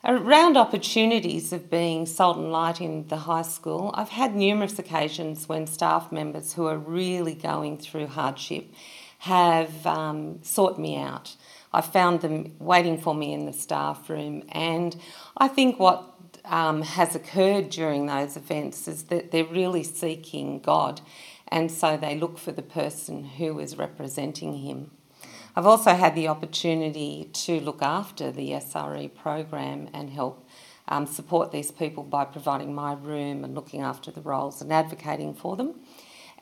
Around 0.05 0.57
opportunities 0.57 1.53
of 1.53 1.69
being 1.69 2.05
salt 2.05 2.35
and 2.35 2.51
light 2.51 2.81
in 2.81 3.07
the 3.07 3.19
high 3.19 3.41
school, 3.44 3.89
I've 3.94 4.09
had 4.09 4.35
numerous 4.35 4.77
occasions 4.77 5.47
when 5.47 5.65
staff 5.65 6.11
members 6.11 6.51
who 6.51 6.67
are 6.67 6.77
really 6.77 7.35
going 7.35 7.77
through 7.77 8.07
hardship 8.07 8.65
have 9.19 9.88
um, 9.88 10.44
sought 10.44 10.77
me 10.77 10.97
out. 10.97 11.38
I 11.71 11.79
found 11.79 12.19
them 12.19 12.53
waiting 12.59 13.00
for 13.00 13.15
me 13.15 13.31
in 13.31 13.45
the 13.45 13.53
staff 13.53 14.09
room, 14.09 14.44
and 14.50 14.94
I 15.38 15.47
think 15.47 15.79
what 15.79 16.13
um, 16.44 16.81
has 16.81 17.15
occurred 17.15 17.69
during 17.69 18.06
those 18.06 18.35
events 18.35 18.89
is 18.89 19.03
that 19.03 19.31
they're 19.31 19.45
really 19.45 19.83
seeking 19.83 20.59
God, 20.59 20.99
and 21.47 21.71
so 21.71 21.95
they 21.95 22.19
look 22.19 22.38
for 22.38 22.51
the 22.51 22.61
person 22.61 23.23
who 23.23 23.57
is 23.57 23.77
representing 23.77 24.65
Him. 24.65 24.91
I've 25.55 25.67
also 25.67 25.94
had 25.94 26.15
the 26.15 26.27
opportunity 26.29 27.29
to 27.33 27.59
look 27.59 27.83
after 27.83 28.31
the 28.31 28.51
SRE 28.51 29.13
program 29.13 29.88
and 29.94 30.09
help 30.09 30.47
um, 30.88 31.05
support 31.05 31.51
these 31.51 31.71
people 31.71 32.03
by 32.03 32.25
providing 32.25 32.73
my 32.73 32.94
room 32.94 33.44
and 33.44 33.53
looking 33.53 33.81
after 33.81 34.09
the 34.09 34.21
roles 34.21 34.61
and 34.61 34.73
advocating 34.73 35.35
for 35.35 35.55
them. 35.55 35.75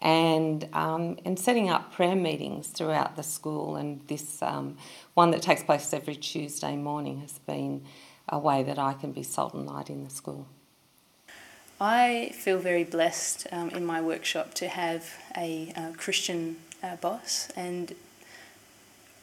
And, 0.01 0.67
um, 0.73 1.19
and 1.25 1.37
setting 1.37 1.69
up 1.69 1.93
prayer 1.93 2.15
meetings 2.15 2.69
throughout 2.69 3.15
the 3.15 3.21
school. 3.21 3.75
And 3.75 4.01
this 4.07 4.41
um, 4.41 4.77
one 5.13 5.29
that 5.31 5.43
takes 5.43 5.61
place 5.61 5.93
every 5.93 6.15
Tuesday 6.15 6.75
morning 6.75 7.19
has 7.19 7.37
been 7.37 7.83
a 8.27 8.39
way 8.39 8.63
that 8.63 8.79
I 8.79 8.93
can 8.93 9.11
be 9.11 9.21
salt 9.21 9.53
and 9.53 9.67
light 9.67 9.89
in 9.89 10.03
the 10.03 10.09
school. 10.09 10.47
I 11.79 12.31
feel 12.33 12.59
very 12.59 12.83
blessed 12.83 13.47
um, 13.51 13.69
in 13.71 13.85
my 13.85 14.01
workshop 14.01 14.53
to 14.55 14.67
have 14.69 15.05
a, 15.35 15.73
a 15.75 15.93
Christian 15.97 16.57
uh, 16.81 16.95
boss, 16.95 17.49
and 17.55 17.93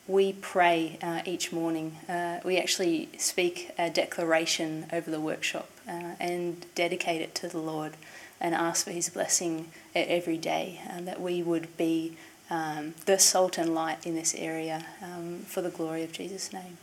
we 0.09 0.33
pray 0.33 0.99
uh, 1.03 1.21
each 1.27 1.53
morning. 1.53 1.99
Uh, 2.09 2.41
we 2.43 2.59
actually 2.59 3.11
speak 3.19 3.71
a 3.79 3.91
declaration 3.91 4.87
over 4.91 5.11
the 5.11 5.21
workshop 5.21 5.69
uh, 5.87 6.15
and 6.19 6.67
dedicate 6.75 7.21
it 7.21 7.35
to 7.37 7.49
the 7.49 7.59
Lord 7.59 7.93
and 8.41 8.55
ask 8.55 8.87
for 8.87 8.91
His 8.91 9.11
blessing 9.11 9.71
every 9.95 10.39
day, 10.39 10.81
and 10.89 11.07
that 11.07 11.21
we 11.21 11.43
would 11.43 11.77
be 11.77 12.17
um, 12.51 12.95
the 13.05 13.19
salt 13.19 13.59
and 13.59 13.75
light 13.75 14.07
in 14.07 14.15
this 14.15 14.35
area 14.35 14.87
um, 15.03 15.41
for 15.41 15.61
the 15.61 15.71
glory 15.71 16.03
of 16.03 16.13
Jesus' 16.13 16.53
name. 16.53 16.79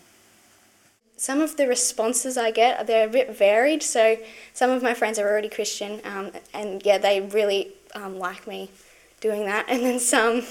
Some 1.18 1.40
of 1.42 1.56
the 1.56 1.66
responses 1.66 2.38
I 2.38 2.52
get, 2.52 2.88
they're 2.88 3.08
a 3.08 3.12
bit 3.12 3.36
varied. 3.36 3.82
So 3.82 4.18
some 4.54 4.70
of 4.70 4.84
my 4.84 4.94
friends 4.94 5.18
are 5.18 5.28
already 5.28 5.50
Christian, 5.50 6.02
um, 6.04 6.32
and 6.54 6.86
yeah, 6.86 6.98
they 6.98 7.22
really 7.22 7.72
um, 7.96 8.20
like 8.20 8.46
me 8.46 8.70
doing 9.22 9.46
that. 9.46 9.66
And 9.70 9.84
then 9.84 10.00
some 10.00 10.44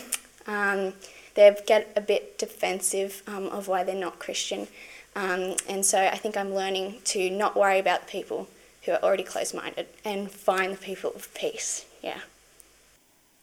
um, 0.47 0.95
they 1.35 1.57
get 1.67 1.93
a 1.97 2.00
bit 2.00 2.38
defensive 2.38 3.23
um, 3.26 3.47
of 3.47 3.69
why 3.69 3.85
they're 3.85 3.95
not 3.95 4.19
Christian. 4.19 4.69
Um, 5.17 5.57
and 5.69 5.85
so 5.85 5.99
I 5.99 6.17
think 6.17 6.37
I'm 6.37 6.55
learning 6.55 7.00
to 7.07 7.31
not 7.31 7.57
worry 7.57 7.79
about 7.79 8.03
the 8.03 8.07
people 8.07 8.49
who 8.85 8.93
are 8.93 9.03
already 9.03 9.23
closed 9.23 9.55
minded 9.55 9.87
and 10.05 10.31
find 10.31 10.73
the 10.73 10.79
people 10.79 11.12
of 11.14 11.33
peace. 11.35 11.87
Yeah. 12.03 12.21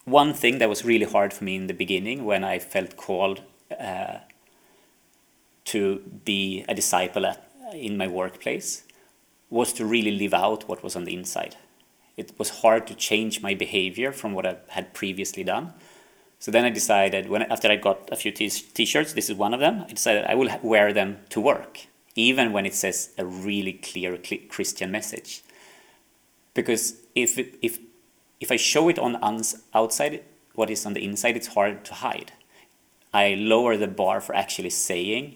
One 0.06 0.34
thing 0.34 0.58
that 0.60 0.70
was 0.70 0.84
really 0.84 1.06
hard 1.06 1.34
for 1.34 1.44
me 1.44 1.56
in 1.56 1.68
the 1.68 1.74
beginning 1.74 2.26
when 2.26 2.44
I 2.44 2.60
felt 2.60 2.98
called 2.98 3.42
uh, 3.80 4.18
to 5.66 6.00
be 6.26 6.66
a 6.68 6.74
disciple 6.74 7.26
at, 7.26 7.48
in 7.74 7.98
my 7.98 8.08
workplace 8.08 8.84
was 9.50 9.74
to 9.74 9.86
really 9.86 10.12
live 10.12 10.34
out 10.34 10.68
what 10.68 10.84
was 10.84 10.96
on 10.96 11.04
the 11.04 11.14
inside. 11.14 11.56
It 12.18 12.34
was 12.38 12.62
hard 12.62 12.88
to 12.88 12.96
change 12.96 13.42
my 13.42 13.54
behavior 13.54 14.12
from 14.12 14.34
what 14.34 14.46
I 14.46 14.58
had 14.70 14.94
previously 14.94 15.44
done 15.44 15.74
so 16.42 16.50
then 16.50 16.66
I 16.66 16.72
decided, 16.72 17.30
when 17.30 17.44
after 17.44 17.70
I 17.70 17.76
got 17.76 18.10
a 18.12 18.16
few 18.16 18.32
t-shirts, 18.32 19.14
this 19.14 19.30
is 19.30 19.36
one 19.36 19.54
of 19.54 19.60
them. 19.60 19.86
I 19.88 19.94
decided 19.94 20.26
I 20.26 20.34
will 20.34 20.50
wear 20.64 20.92
them 20.92 21.20
to 21.30 21.40
work, 21.40 21.82
even 22.16 22.52
when 22.52 22.66
it 22.66 22.74
says 22.74 23.12
a 23.20 23.24
really 23.24 23.74
clear 23.74 24.18
Christian 24.50 24.90
message. 24.90 25.44
Because 26.56 26.96
if 27.14 27.38
if 27.38 27.78
if 28.40 28.52
I 28.52 28.56
show 28.56 28.90
it 28.90 28.98
on 28.98 29.20
outside, 29.76 30.24
what 30.56 30.72
is 30.72 30.84
on 30.84 30.94
the 30.94 31.06
inside, 31.06 31.38
it's 31.38 31.54
hard 31.54 31.86
to 31.86 31.94
hide. 31.94 32.32
I 33.14 33.36
lower 33.36 33.78
the 33.78 33.88
bar 33.88 34.20
for 34.20 34.34
actually 34.34 34.72
saying 34.72 35.36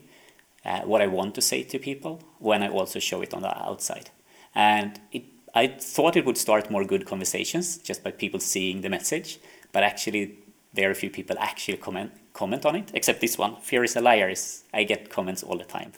uh, 0.65 0.81
what 0.81 1.03
I 1.03 1.07
want 1.07 1.35
to 1.35 1.41
say 1.41 1.61
to 1.61 1.77
people 1.77 2.23
when 2.39 2.63
I 2.63 2.69
also 2.69 2.97
show 2.97 3.21
it 3.21 3.31
on 3.31 3.43
the 3.43 3.55
outside. 3.55 4.09
And 4.55 4.99
it, 5.11 5.25
I 5.53 5.67
thought 5.67 6.15
it 6.15 6.25
would 6.25 6.39
start 6.39 6.71
more 6.71 6.83
good 6.83 7.05
conversations 7.05 7.77
just 7.77 8.03
by 8.03 8.09
people 8.09 8.39
seeing 8.39 8.81
the 8.81 8.89
message, 8.89 9.37
but 9.71 9.83
actually 9.83 10.39
very 10.75 10.93
few 10.93 11.09
people 11.09 11.35
actually 11.39 11.77
comment 11.77 12.11
comment 12.33 12.65
on 12.65 12.75
it, 12.75 12.91
except 12.93 13.21
this 13.21 13.37
one. 13.37 13.55
Fear 13.61 13.83
is 13.85 13.95
a 13.95 14.01
liar. 14.01 14.29
Is, 14.29 14.63
I 14.73 14.83
get 14.83 15.09
comments 15.09 15.41
all 15.41 15.57
the 15.57 15.63
time. 15.63 15.93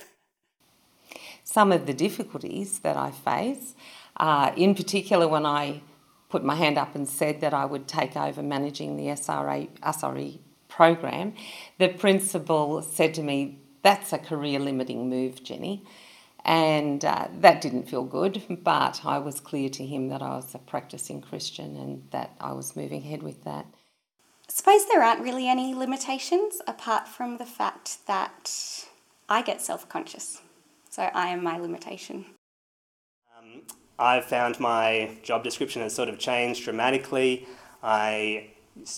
Some 1.43 1.71
of 1.71 1.85
the 1.85 1.93
difficulties 1.93 2.79
that 2.79 2.95
I 2.95 3.11
face, 3.11 3.73
uh, 4.17 4.51
in 4.55 4.75
particular 4.75 5.27
when 5.27 5.45
I 5.45 5.81
put 6.29 6.43
my 6.43 6.55
hand 6.55 6.77
up 6.77 6.93
and 6.95 7.07
said 7.07 7.41
that 7.41 7.53
I 7.53 7.65
would 7.65 7.87
take 7.87 8.15
over 8.15 8.43
managing 8.43 8.97
the 8.97 9.07
SRA, 9.07 9.69
SRE 9.79 10.39
program, 10.67 11.33
the 11.77 11.87
principal 11.87 12.81
said 12.81 13.13
to 13.15 13.23
me, 13.23 13.59
That's 13.81 14.13
a 14.13 14.17
career 14.17 14.59
limiting 14.59 15.09
move, 15.09 15.43
Jenny. 15.43 15.83
And 16.45 17.03
uh, 17.03 17.27
that 17.41 17.61
didn't 17.61 17.89
feel 17.89 18.05
good, 18.05 18.41
but 18.63 19.01
I 19.03 19.17
was 19.17 19.41
clear 19.41 19.69
to 19.69 19.85
him 19.85 20.07
that 20.09 20.21
I 20.21 20.29
was 20.29 20.55
a 20.55 20.59
practicing 20.59 21.21
Christian 21.21 21.75
and 21.75 22.07
that 22.11 22.35
I 22.39 22.53
was 22.53 22.75
moving 22.75 23.01
ahead 23.03 23.21
with 23.21 23.43
that. 23.43 23.65
I 24.49 24.53
suppose 24.53 24.85
there 24.85 25.03
aren't 25.03 25.21
really 25.21 25.47
any 25.47 25.73
limitations 25.73 26.61
apart 26.67 27.07
from 27.07 27.37
the 27.37 27.45
fact 27.45 28.05
that 28.07 28.85
I 29.27 29.41
get 29.41 29.61
self 29.61 29.89
conscious. 29.89 30.41
So 30.89 31.03
I 31.03 31.27
am 31.27 31.43
my 31.43 31.57
limitation. 31.57 32.25
Um, 33.37 33.63
I've 33.99 34.25
found 34.25 34.59
my 34.59 35.17
job 35.21 35.43
description 35.43 35.81
has 35.81 35.93
sort 35.93 36.07
of 36.07 36.17
changed 36.17 36.63
dramatically. 36.63 37.45
I 37.83 38.51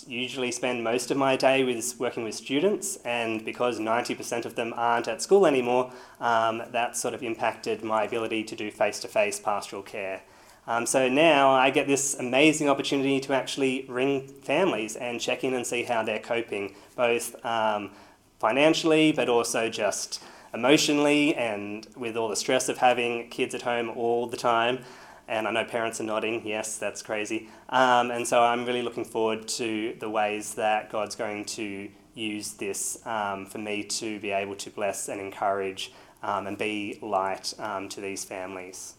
usually 0.07 0.51
spend 0.51 0.83
most 0.83 1.09
of 1.09 1.17
my 1.17 1.35
day 1.35 1.63
with 1.63 1.99
working 1.99 2.23
with 2.23 2.35
students, 2.35 2.97
and 2.97 3.43
because 3.43 3.79
90% 3.79 4.45
of 4.45 4.55
them 4.55 4.73
aren't 4.75 5.07
at 5.07 5.21
school 5.21 5.45
anymore, 5.45 5.91
um, 6.19 6.61
that 6.71 6.95
sort 6.95 7.13
of 7.13 7.23
impacted 7.23 7.83
my 7.83 8.03
ability 8.03 8.43
to 8.43 8.55
do 8.55 8.69
face 8.69 8.99
to 8.99 9.07
face 9.07 9.39
pastoral 9.39 9.81
care. 9.81 10.21
Um, 10.67 10.85
so 10.85 11.09
now 11.09 11.49
I 11.49 11.71
get 11.71 11.87
this 11.87 12.15
amazing 12.15 12.69
opportunity 12.69 13.19
to 13.21 13.33
actually 13.33 13.85
ring 13.87 14.27
families 14.27 14.95
and 14.95 15.19
check 15.19 15.43
in 15.43 15.53
and 15.53 15.65
see 15.65 15.83
how 15.83 16.03
they're 16.03 16.19
coping, 16.19 16.75
both 16.95 17.43
um, 17.45 17.91
financially 18.39 19.11
but 19.11 19.29
also 19.29 19.69
just 19.69 20.21
emotionally 20.53 21.35
and 21.35 21.87
with 21.95 22.15
all 22.17 22.27
the 22.27 22.35
stress 22.35 22.69
of 22.69 22.77
having 22.77 23.29
kids 23.29 23.53
at 23.53 23.63
home 23.63 23.89
all 23.89 24.27
the 24.27 24.37
time. 24.37 24.79
And 25.27 25.47
I 25.47 25.51
know 25.51 25.63
parents 25.63 26.01
are 26.01 26.03
nodding, 26.03 26.45
yes, 26.45 26.77
that's 26.77 27.03
crazy. 27.03 27.49
Um, 27.69 28.09
and 28.09 28.27
so 28.27 28.41
I'm 28.41 28.65
really 28.65 28.81
looking 28.81 29.05
forward 29.05 29.47
to 29.49 29.95
the 29.99 30.09
ways 30.09 30.55
that 30.55 30.91
God's 30.91 31.15
going 31.15 31.45
to 31.45 31.87
use 32.15 32.53
this 32.53 33.05
um, 33.05 33.45
for 33.45 33.59
me 33.59 33.83
to 33.83 34.19
be 34.19 34.31
able 34.31 34.55
to 34.55 34.71
bless 34.71 35.07
and 35.07 35.21
encourage 35.21 35.93
um, 36.23 36.47
and 36.47 36.57
be 36.57 36.97
light 37.01 37.53
um, 37.59 37.87
to 37.89 38.01
these 38.01 38.25
families. 38.25 38.95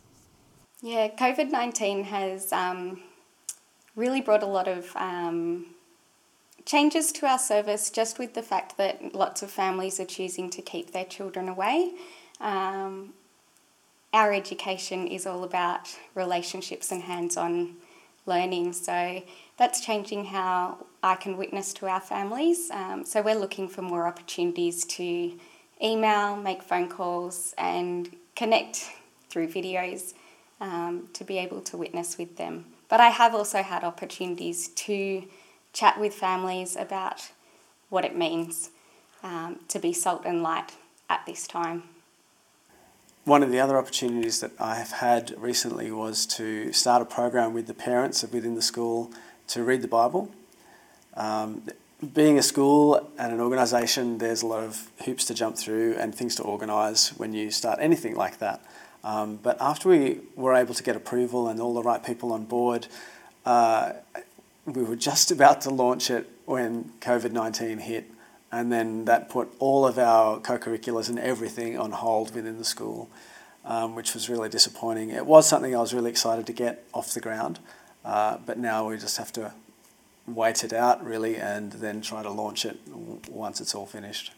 Yeah, 0.82 1.08
COVID 1.08 1.50
19 1.50 2.04
has 2.04 2.52
um, 2.54 3.02
really 3.96 4.22
brought 4.22 4.42
a 4.42 4.46
lot 4.46 4.66
of 4.66 4.90
um, 4.96 5.74
changes 6.64 7.12
to 7.12 7.26
our 7.26 7.38
service 7.38 7.90
just 7.90 8.18
with 8.18 8.32
the 8.32 8.42
fact 8.42 8.78
that 8.78 9.14
lots 9.14 9.42
of 9.42 9.50
families 9.50 10.00
are 10.00 10.06
choosing 10.06 10.48
to 10.48 10.62
keep 10.62 10.92
their 10.92 11.04
children 11.04 11.50
away. 11.50 11.92
Um, 12.40 13.12
our 14.14 14.32
education 14.32 15.06
is 15.06 15.26
all 15.26 15.44
about 15.44 15.94
relationships 16.14 16.90
and 16.90 17.02
hands 17.02 17.36
on 17.36 17.76
learning. 18.24 18.72
So 18.72 19.22
that's 19.58 19.84
changing 19.84 20.26
how 20.26 20.86
I 21.02 21.16
can 21.16 21.36
witness 21.36 21.74
to 21.74 21.88
our 21.88 22.00
families. 22.00 22.70
Um, 22.70 23.04
so 23.04 23.20
we're 23.20 23.38
looking 23.38 23.68
for 23.68 23.82
more 23.82 24.06
opportunities 24.06 24.86
to 24.86 25.32
email, 25.82 26.36
make 26.36 26.62
phone 26.62 26.88
calls, 26.88 27.54
and 27.58 28.16
connect 28.34 28.90
through 29.28 29.48
videos 29.48 30.14
um, 30.60 31.08
to 31.12 31.24
be 31.24 31.38
able 31.38 31.60
to 31.62 31.76
witness 31.76 32.18
with 32.18 32.36
them. 32.36 32.66
But 32.88 33.00
I 33.00 33.08
have 33.08 33.34
also 33.34 33.62
had 33.62 33.84
opportunities 33.84 34.68
to 34.68 35.24
chat 35.72 35.98
with 35.98 36.14
families 36.14 36.76
about 36.76 37.30
what 37.88 38.04
it 38.04 38.16
means 38.16 38.70
um, 39.22 39.60
to 39.68 39.78
be 39.78 39.92
salt 39.92 40.22
and 40.24 40.42
light 40.42 40.72
at 41.08 41.24
this 41.26 41.46
time. 41.46 41.84
One 43.24 43.42
of 43.42 43.50
the 43.50 43.60
other 43.60 43.76
opportunities 43.76 44.40
that 44.40 44.52
I 44.58 44.76
have 44.76 44.92
had 44.92 45.34
recently 45.38 45.92
was 45.92 46.24
to 46.26 46.72
start 46.72 47.02
a 47.02 47.04
program 47.04 47.52
with 47.52 47.66
the 47.66 47.74
parents 47.74 48.22
within 48.22 48.54
the 48.54 48.62
school 48.62 49.12
to 49.48 49.62
read 49.62 49.82
the 49.82 49.88
Bible. 49.88 50.30
Um, 51.14 51.62
being 52.14 52.38
a 52.38 52.42
school 52.42 53.10
and 53.18 53.32
an 53.32 53.40
organisation, 53.40 54.18
there's 54.18 54.42
a 54.42 54.46
lot 54.46 54.64
of 54.64 54.90
hoops 55.04 55.26
to 55.26 55.34
jump 55.34 55.58
through 55.58 55.96
and 55.96 56.14
things 56.14 56.34
to 56.36 56.42
organise 56.42 57.10
when 57.18 57.34
you 57.34 57.50
start 57.50 57.78
anything 57.80 58.16
like 58.16 58.38
that. 58.38 58.64
Um, 59.02 59.38
but 59.42 59.56
after 59.60 59.88
we 59.88 60.20
were 60.36 60.54
able 60.54 60.74
to 60.74 60.82
get 60.82 60.96
approval 60.96 61.48
and 61.48 61.60
all 61.60 61.74
the 61.74 61.82
right 61.82 62.04
people 62.04 62.32
on 62.32 62.44
board, 62.44 62.86
uh, 63.46 63.92
we 64.66 64.82
were 64.82 64.96
just 64.96 65.30
about 65.36 65.60
to 65.62 65.70
launch 65.70 66.10
it 66.10 66.28
when 66.44 66.92
COVID 67.00 67.32
19 67.32 67.78
hit 67.78 68.10
and 68.52 68.72
then 68.72 69.04
that 69.04 69.28
put 69.28 69.48
all 69.58 69.86
of 69.86 69.98
our 69.98 70.40
co-curriculars 70.40 71.08
and 71.08 71.18
everything 71.18 71.78
on 71.78 71.92
hold 71.92 72.34
within 72.34 72.58
the 72.58 72.64
school, 72.64 73.08
um, 73.64 73.94
which 73.94 74.12
was 74.14 74.28
really 74.28 74.48
disappointing. 74.48 75.10
It 75.10 75.24
was 75.26 75.48
something 75.48 75.74
I 75.74 75.78
was 75.78 75.94
really 75.94 76.10
excited 76.10 76.46
to 76.46 76.52
get 76.52 76.84
off 76.92 77.14
the 77.14 77.20
ground, 77.20 77.60
uh, 78.04 78.38
but 78.44 78.58
now 78.58 78.88
we 78.88 78.96
just 78.96 79.18
have 79.18 79.32
to 79.34 79.52
wait 80.26 80.64
it 80.64 80.72
out 80.72 81.04
really 81.04 81.36
and 81.36 81.72
then 81.72 82.00
try 82.00 82.22
to 82.22 82.30
launch 82.30 82.64
it 82.64 82.78
once 83.28 83.60
it's 83.60 83.74
all 83.74 83.86
finished. 83.86 84.32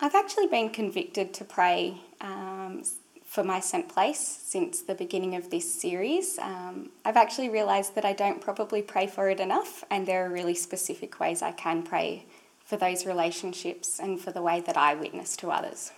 I've 0.00 0.14
actually 0.14 0.46
been 0.46 0.70
convicted 0.70 1.34
to 1.34 1.44
pray 1.44 2.00
um, 2.20 2.82
for 3.30 3.44
my 3.44 3.60
sent 3.60 3.88
place 3.88 4.18
since 4.18 4.82
the 4.82 4.94
beginning 4.96 5.36
of 5.36 5.50
this 5.50 5.72
series. 5.72 6.36
Um, 6.40 6.90
I've 7.04 7.16
actually 7.16 7.48
realised 7.48 7.94
that 7.94 8.04
I 8.04 8.12
don't 8.12 8.40
probably 8.40 8.82
pray 8.82 9.06
for 9.06 9.30
it 9.30 9.38
enough, 9.38 9.84
and 9.88 10.04
there 10.04 10.26
are 10.26 10.28
really 10.28 10.56
specific 10.56 11.20
ways 11.20 11.40
I 11.40 11.52
can 11.52 11.84
pray 11.84 12.26
for 12.64 12.76
those 12.76 13.06
relationships 13.06 14.00
and 14.00 14.20
for 14.20 14.32
the 14.32 14.42
way 14.42 14.60
that 14.62 14.76
I 14.76 14.94
witness 14.94 15.36
to 15.36 15.52
others. 15.52 15.92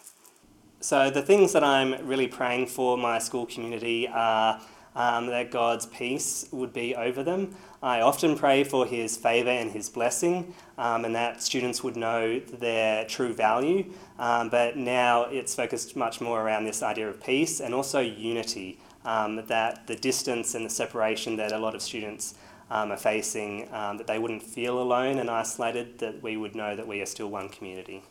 So, 0.80 1.08
the 1.08 1.22
things 1.22 1.54
that 1.54 1.64
I'm 1.64 2.06
really 2.06 2.28
praying 2.28 2.66
for 2.66 2.98
my 2.98 3.18
school 3.18 3.46
community 3.46 4.06
are 4.08 4.60
um, 4.94 5.26
that 5.26 5.50
God's 5.50 5.86
peace 5.86 6.46
would 6.52 6.72
be 6.72 6.94
over 6.94 7.22
them. 7.22 7.54
I 7.82 8.00
often 8.00 8.36
pray 8.36 8.64
for 8.64 8.86
His 8.86 9.16
favour 9.16 9.50
and 9.50 9.70
His 9.70 9.88
blessing, 9.88 10.54
um, 10.78 11.04
and 11.04 11.14
that 11.14 11.42
students 11.42 11.82
would 11.82 11.96
know 11.96 12.40
their 12.40 13.04
true 13.06 13.32
value. 13.32 13.92
Um, 14.18 14.48
but 14.48 14.76
now 14.76 15.24
it's 15.24 15.54
focused 15.54 15.96
much 15.96 16.20
more 16.20 16.42
around 16.42 16.64
this 16.64 16.82
idea 16.82 17.08
of 17.08 17.22
peace 17.22 17.60
and 17.60 17.74
also 17.74 18.00
unity. 18.00 18.78
Um, 19.04 19.44
that 19.46 19.88
the 19.88 19.96
distance 19.96 20.54
and 20.54 20.64
the 20.64 20.70
separation 20.70 21.34
that 21.38 21.50
a 21.50 21.58
lot 21.58 21.74
of 21.74 21.82
students 21.82 22.36
um, 22.70 22.92
are 22.92 22.96
facing, 22.96 23.68
um, 23.74 23.98
that 23.98 24.06
they 24.06 24.18
wouldn't 24.18 24.44
feel 24.44 24.80
alone 24.80 25.18
and 25.18 25.28
isolated, 25.28 25.98
that 25.98 26.22
we 26.22 26.36
would 26.36 26.54
know 26.54 26.76
that 26.76 26.86
we 26.86 27.00
are 27.00 27.06
still 27.06 27.28
one 27.28 27.48
community. 27.48 28.04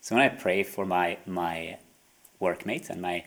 So 0.00 0.14
when 0.14 0.24
I 0.24 0.28
pray 0.28 0.62
for 0.62 0.84
my 0.84 1.18
my 1.24 1.78
workmates 2.38 2.90
and 2.90 3.00
my 3.00 3.24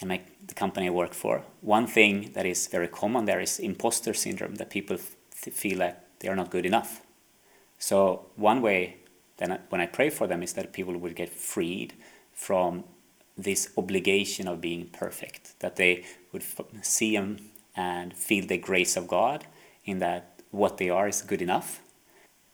and 0.00 0.08
my 0.08 0.20
the 0.46 0.54
company 0.54 0.86
I 0.88 0.90
work 0.90 1.14
for, 1.14 1.42
one 1.60 1.86
thing 1.86 2.32
that 2.32 2.46
is 2.46 2.66
very 2.66 2.88
common 2.88 3.24
there 3.24 3.40
is 3.40 3.58
imposter 3.58 4.14
syndrome 4.14 4.56
that 4.56 4.70
people 4.70 4.98
feel 5.30 5.78
like 5.78 5.96
they 6.20 6.28
are 6.28 6.36
not 6.36 6.50
good 6.50 6.66
enough. 6.66 7.02
So 7.78 8.26
one 8.36 8.62
way 8.62 8.96
then 9.38 9.58
when 9.70 9.80
I 9.80 9.86
pray 9.86 10.10
for 10.10 10.26
them 10.26 10.42
is 10.42 10.52
that 10.52 10.72
people 10.72 10.96
will 10.96 11.12
get 11.12 11.30
freed 11.30 11.94
from 12.32 12.84
this 13.36 13.72
obligation 13.76 14.46
of 14.46 14.60
being 14.60 14.86
perfect, 14.88 15.58
that 15.60 15.76
they 15.76 16.04
would 16.32 16.42
f- 16.42 16.66
see 16.82 17.16
them 17.16 17.50
and 17.74 18.14
feel 18.14 18.46
the 18.46 18.58
grace 18.58 18.96
of 18.96 19.08
God 19.08 19.46
in 19.84 19.98
that 19.98 20.42
what 20.50 20.76
they 20.76 20.90
are 20.90 21.08
is 21.08 21.22
good 21.22 21.42
enough. 21.42 21.80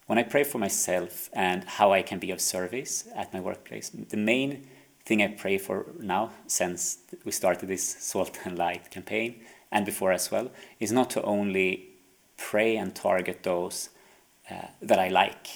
When 0.07 0.19
I 0.19 0.23
pray 0.23 0.45
for 0.45 0.59
myself 0.59 1.29
and 1.33 1.65
how 1.65 1.93
I 1.93 2.03
can 2.03 2.19
be 2.19 2.31
of 2.31 2.41
service 2.41 3.09
at 3.15 3.35
my 3.35 3.41
workplace, 3.41 3.91
the 3.91 4.17
main 4.17 4.67
thing 5.09 5.23
I 5.23 5.29
pray 5.29 5.57
for 5.57 5.87
now, 5.99 6.31
since 6.47 6.99
we 7.25 7.33
started 7.33 7.67
this 7.67 7.83
Salt 7.83 8.39
and 8.45 8.59
Light 8.59 8.91
campaign 8.91 9.41
and 9.73 9.87
before 9.87 10.13
as 10.13 10.31
well, 10.31 10.51
is 10.79 10.93
not 10.93 11.09
to 11.11 11.23
only 11.23 11.89
pray 12.37 12.77
and 12.77 12.95
target 12.95 13.43
those 13.43 13.89
uh, 14.51 14.69
that 14.83 14.99
I 14.99 15.09
like, 15.09 15.47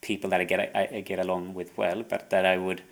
people 0.00 0.30
that 0.30 0.40
I 0.40 0.44
get 0.44 0.60
I, 0.60 0.88
I, 0.98 1.00
get 1.00 1.18
along 1.18 1.54
with 1.54 1.76
well, 1.76 2.04
but 2.08 2.30
that 2.30 2.46
I 2.46 2.56
would 2.58 2.82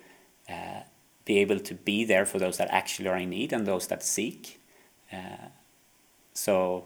uh, 0.49 0.81
be 1.23 1.39
able 1.39 1.59
to 1.59 1.73
be 1.73 2.03
there 2.03 2.25
for 2.25 2.39
those 2.39 2.57
that 2.57 2.69
actually 2.71 3.07
are 3.07 3.17
in 3.17 3.29
need 3.29 3.53
and 3.53 3.65
those 3.65 3.87
that 3.87 4.03
seek. 4.03 4.59
Uh, 5.11 5.47
so 6.33 6.85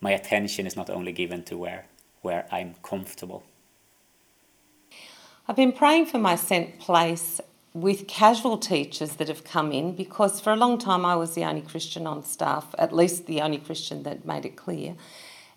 my 0.00 0.10
attention 0.10 0.66
is 0.66 0.76
not 0.76 0.90
only 0.90 1.12
given 1.12 1.44
to 1.44 1.56
where, 1.56 1.86
where 2.22 2.46
I'm 2.50 2.74
comfortable. 2.82 3.44
I've 5.46 5.56
been 5.56 5.72
praying 5.72 6.06
for 6.06 6.18
my 6.18 6.36
sent 6.36 6.78
place 6.78 7.40
with 7.74 8.08
casual 8.08 8.58
teachers 8.58 9.16
that 9.16 9.28
have 9.28 9.44
come 9.44 9.72
in 9.72 9.94
because 9.94 10.40
for 10.40 10.52
a 10.52 10.56
long 10.56 10.78
time 10.78 11.04
I 11.04 11.16
was 11.16 11.34
the 11.34 11.44
only 11.44 11.60
Christian 11.60 12.06
on 12.06 12.24
staff, 12.24 12.74
at 12.78 12.94
least 12.94 13.26
the 13.26 13.40
only 13.40 13.58
Christian 13.58 14.02
that 14.04 14.24
made 14.24 14.44
it 14.44 14.56
clear. 14.56 14.96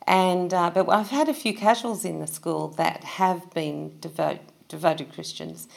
And 0.08 0.54
uh, 0.54 0.72
but 0.72 0.90
I've 0.90 1.10
had 1.10 1.30
a 1.30 1.34
few 1.34 1.54
casuals 1.54 2.04
in 2.06 2.20
the 2.20 2.28
school 2.28 2.70
that 2.70 3.04
have 3.04 3.52
been 3.52 4.00
devote, 4.00 4.40
devoted 4.68 5.14
Christians, 5.14 5.68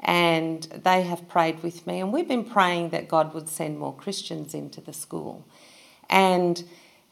and 0.00 0.62
they 0.62 1.02
have 1.02 1.28
prayed 1.28 1.62
with 1.62 1.86
me, 1.86 2.00
and 2.00 2.12
we've 2.12 2.28
been 2.28 2.44
praying 2.44 2.90
that 2.90 3.08
God 3.08 3.34
would 3.34 3.48
send 3.48 3.78
more 3.78 3.94
Christians 3.94 4.54
into 4.54 4.80
the 4.80 4.92
school, 4.92 5.46
and 6.08 6.64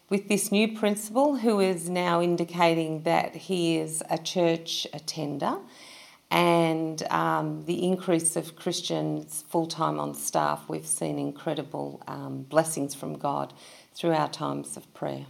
with 0.09 0.29
this 0.29 0.51
new 0.51 0.77
principal 0.77 1.37
who 1.37 1.61
is 1.61 1.89
now 1.89 2.21
indicating 2.21 3.03
that 3.03 3.35
he 3.35 3.77
is 3.77 4.03
a 4.11 4.19
church 4.19 4.87
attender 4.93 5.59
and 6.33 7.03
um, 7.11 7.67
the 7.67 7.85
increase 7.85 8.37
of 8.37 8.57
Christians 8.57 9.45
full 9.51 9.67
time 9.67 10.01
on 10.01 10.15
staff, 10.15 10.65
we've 10.67 10.87
seen 10.87 11.19
incredible 11.19 12.03
um, 12.09 12.45
blessings 12.45 12.95
from 12.95 13.19
God 13.19 13.53
through 13.95 14.13
our 14.13 14.31
times 14.31 14.79
of 14.79 14.93
prayer. 14.95 15.27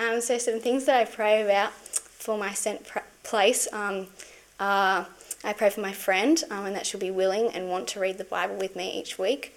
Um, 0.00 0.20
so, 0.20 0.36
some 0.38 0.58
things 0.58 0.86
that 0.86 0.96
I 0.96 1.04
pray 1.04 1.42
about 1.42 1.72
for 1.72 2.36
my 2.36 2.52
sent 2.52 2.88
pr- 2.88 2.98
place 3.22 3.68
um, 3.72 4.08
are 4.58 5.06
I 5.44 5.52
pray 5.52 5.70
for 5.70 5.80
my 5.80 5.92
friend 5.92 6.42
um, 6.50 6.66
and 6.66 6.74
that 6.74 6.84
she'll 6.84 6.98
be 6.98 7.12
willing 7.12 7.50
and 7.54 7.68
want 7.68 7.86
to 7.88 8.00
read 8.00 8.18
the 8.18 8.24
Bible 8.24 8.56
with 8.56 8.74
me 8.74 8.98
each 8.98 9.16
week. 9.16 9.54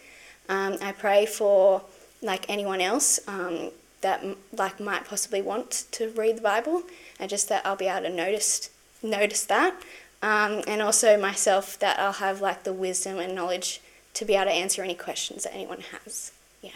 Um, 0.50 0.78
I 0.82 0.92
pray 0.92 1.26
for 1.26 1.82
like 2.22 2.46
anyone 2.48 2.80
else 2.80 3.20
um, 3.28 3.72
that 4.02 4.24
like 4.56 4.80
might 4.80 5.06
possibly 5.06 5.42
want 5.42 5.86
to 5.94 6.12
read 6.12 6.38
the 6.38 6.42
Bible, 6.42 6.84
and 7.20 7.28
just 7.28 7.50
that 7.50 7.66
I'll 7.66 7.76
be 7.76 7.88
able 7.88 8.08
to 8.08 8.14
notice 8.14 8.70
notice 9.02 9.46
that, 9.46 9.74
um, 10.22 10.64
and 10.68 10.82
also 10.82 11.20
myself 11.20 11.78
that 11.80 12.00
I'll 12.00 12.14
have 12.14 12.42
like 12.42 12.64
the 12.64 12.74
wisdom 12.74 13.20
and 13.20 13.36
knowledge 13.36 13.82
to 14.16 14.26
be 14.26 14.36
able 14.36 14.46
to 14.46 14.52
answer 14.52 14.82
any 14.84 14.96
questions 14.96 15.44
that 15.44 15.54
anyone 15.54 15.82
has. 15.92 16.32
Yeah. 16.62 16.72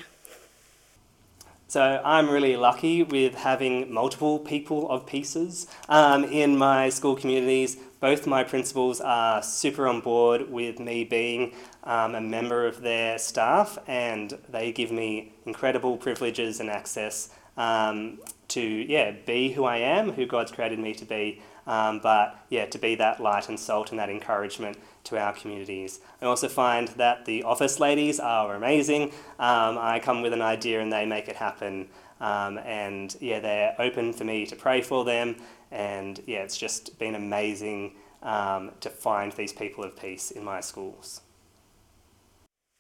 So 1.68 2.02
I'm 2.04 2.30
really 2.30 2.58
lucky 2.58 3.02
with 3.02 3.34
having 3.34 3.92
multiple 3.92 4.40
people 4.40 4.90
of 4.92 5.06
pieces 5.06 5.68
um, 5.90 6.26
in 6.26 6.58
my 6.58 6.90
school 6.90 7.16
communities. 7.16 7.78
Both 8.00 8.28
my 8.28 8.44
principals 8.44 9.00
are 9.00 9.42
super 9.42 9.88
on 9.88 10.02
board 10.02 10.52
with 10.52 10.80
me 10.80 11.04
being 11.04 11.54
um, 11.84 12.16
a 12.16 12.22
member 12.22 12.68
of 12.68 12.82
their 12.82 13.18
staff, 13.18 13.78
and 13.88 14.38
they 14.50 14.72
give 14.72 14.92
me 14.92 15.34
incredible 15.46 15.98
privileges 15.98 16.60
and 16.60 16.70
access 16.70 17.30
um, 17.58 18.20
to 18.50 18.62
yeah 18.62 19.12
be 19.26 19.52
who 19.52 19.64
I 19.64 19.78
am, 19.78 20.12
who 20.12 20.26
God's 20.26 20.52
created 20.52 20.80
me 20.80 20.94
to 20.96 21.06
be. 21.06 21.42
Um, 21.68 22.00
but 22.00 22.44
yeah, 22.50 22.66
to 22.66 22.78
be 22.78 22.96
that 22.96 23.22
light 23.22 23.50
and 23.50 23.60
salt 23.60 23.92
and 23.92 24.00
that 24.00 24.10
encouragement 24.10 24.78
to 25.06 25.18
our 25.18 25.34
communities. 25.34 26.00
I 26.22 26.26
also 26.26 26.48
find 26.48 26.88
that 26.90 27.26
the 27.26 27.44
office 27.44 27.80
ladies 27.80 28.20
are 28.20 28.56
amazing. 28.56 29.12
Um, 29.40 29.78
I 29.78 30.02
come 30.04 30.22
with 30.22 30.34
an 30.34 30.42
idea 30.42 30.82
and 30.82 30.92
they 30.92 31.06
make 31.06 31.28
it 31.28 31.36
happen. 31.36 31.88
Um, 32.20 32.60
and 32.60 33.16
yeah, 33.20 33.40
they're 33.40 33.76
open 33.80 34.14
for 34.14 34.24
me 34.24 34.46
to 34.46 34.56
pray 34.56 34.82
for 34.82 35.04
them. 35.04 35.38
And 35.72 36.22
yeah, 36.28 36.40
it's 36.40 36.58
just 36.58 37.00
been 37.00 37.16
amazing 37.16 37.94
um, 38.22 38.72
to 38.82 38.90
find 38.90 39.32
these 39.32 39.54
people 39.54 39.84
of 39.84 40.00
peace 40.00 40.32
in 40.32 40.44
my 40.44 40.62
schools. 40.62 41.22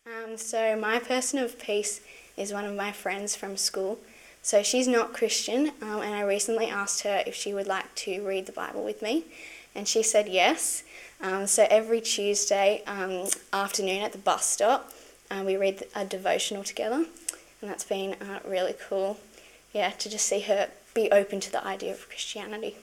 Um, 0.05 0.37
so, 0.37 0.75
my 0.75 0.99
person 0.99 1.39
of 1.39 1.59
peace 1.59 2.01
is 2.35 2.51
one 2.51 2.65
of 2.65 2.75
my 2.75 2.91
friends 2.91 3.35
from 3.35 3.55
school. 3.57 3.99
So, 4.41 4.63
she's 4.63 4.87
not 4.87 5.13
Christian, 5.13 5.69
um, 5.81 6.01
and 6.01 6.15
I 6.15 6.21
recently 6.21 6.67
asked 6.67 7.03
her 7.03 7.23
if 7.25 7.35
she 7.35 7.53
would 7.53 7.67
like 7.67 7.80
to 7.97 8.25
read 8.25 8.45
the 8.45 8.51
Bible 8.51 8.83
with 8.83 9.01
me, 9.01 9.25
and 9.75 9.87
she 9.87 10.03
said 10.03 10.27
yes. 10.27 10.83
Um, 11.21 11.47
so, 11.47 11.67
every 11.69 12.01
Tuesday 12.01 12.83
um, 12.87 13.27
afternoon 13.53 14.01
at 14.01 14.11
the 14.11 14.17
bus 14.17 14.45
stop, 14.45 14.91
uh, 15.29 15.43
we 15.45 15.55
read 15.55 15.83
a 15.95 16.05
devotional 16.05 16.63
together, 16.63 17.05
and 17.61 17.69
that's 17.69 17.83
been 17.83 18.13
uh, 18.13 18.39
really 18.45 18.75
cool. 18.87 19.19
Yeah, 19.73 19.91
to 19.91 20.09
just 20.09 20.27
see 20.27 20.41
her 20.41 20.69
be 20.93 21.11
open 21.11 21.39
to 21.39 21.51
the 21.51 21.65
idea 21.65 21.91
of 21.91 22.09
Christianity 22.09 22.75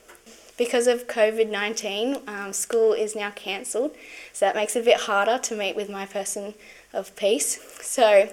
because 0.59 0.87
of 0.87 1.07
COVID 1.07 1.49
19, 1.49 2.17
um, 2.27 2.53
school 2.53 2.91
is 2.91 3.15
now 3.15 3.31
cancelled, 3.31 3.95
so 4.33 4.45
that 4.45 4.55
makes 4.55 4.75
it 4.75 4.81
a 4.81 4.83
bit 4.83 5.01
harder 5.01 5.39
to 5.39 5.55
meet 5.55 5.75
with 5.75 5.89
my 5.89 6.05
person 6.05 6.53
of 6.93 7.15
peace. 7.15 7.59
So 7.81 8.29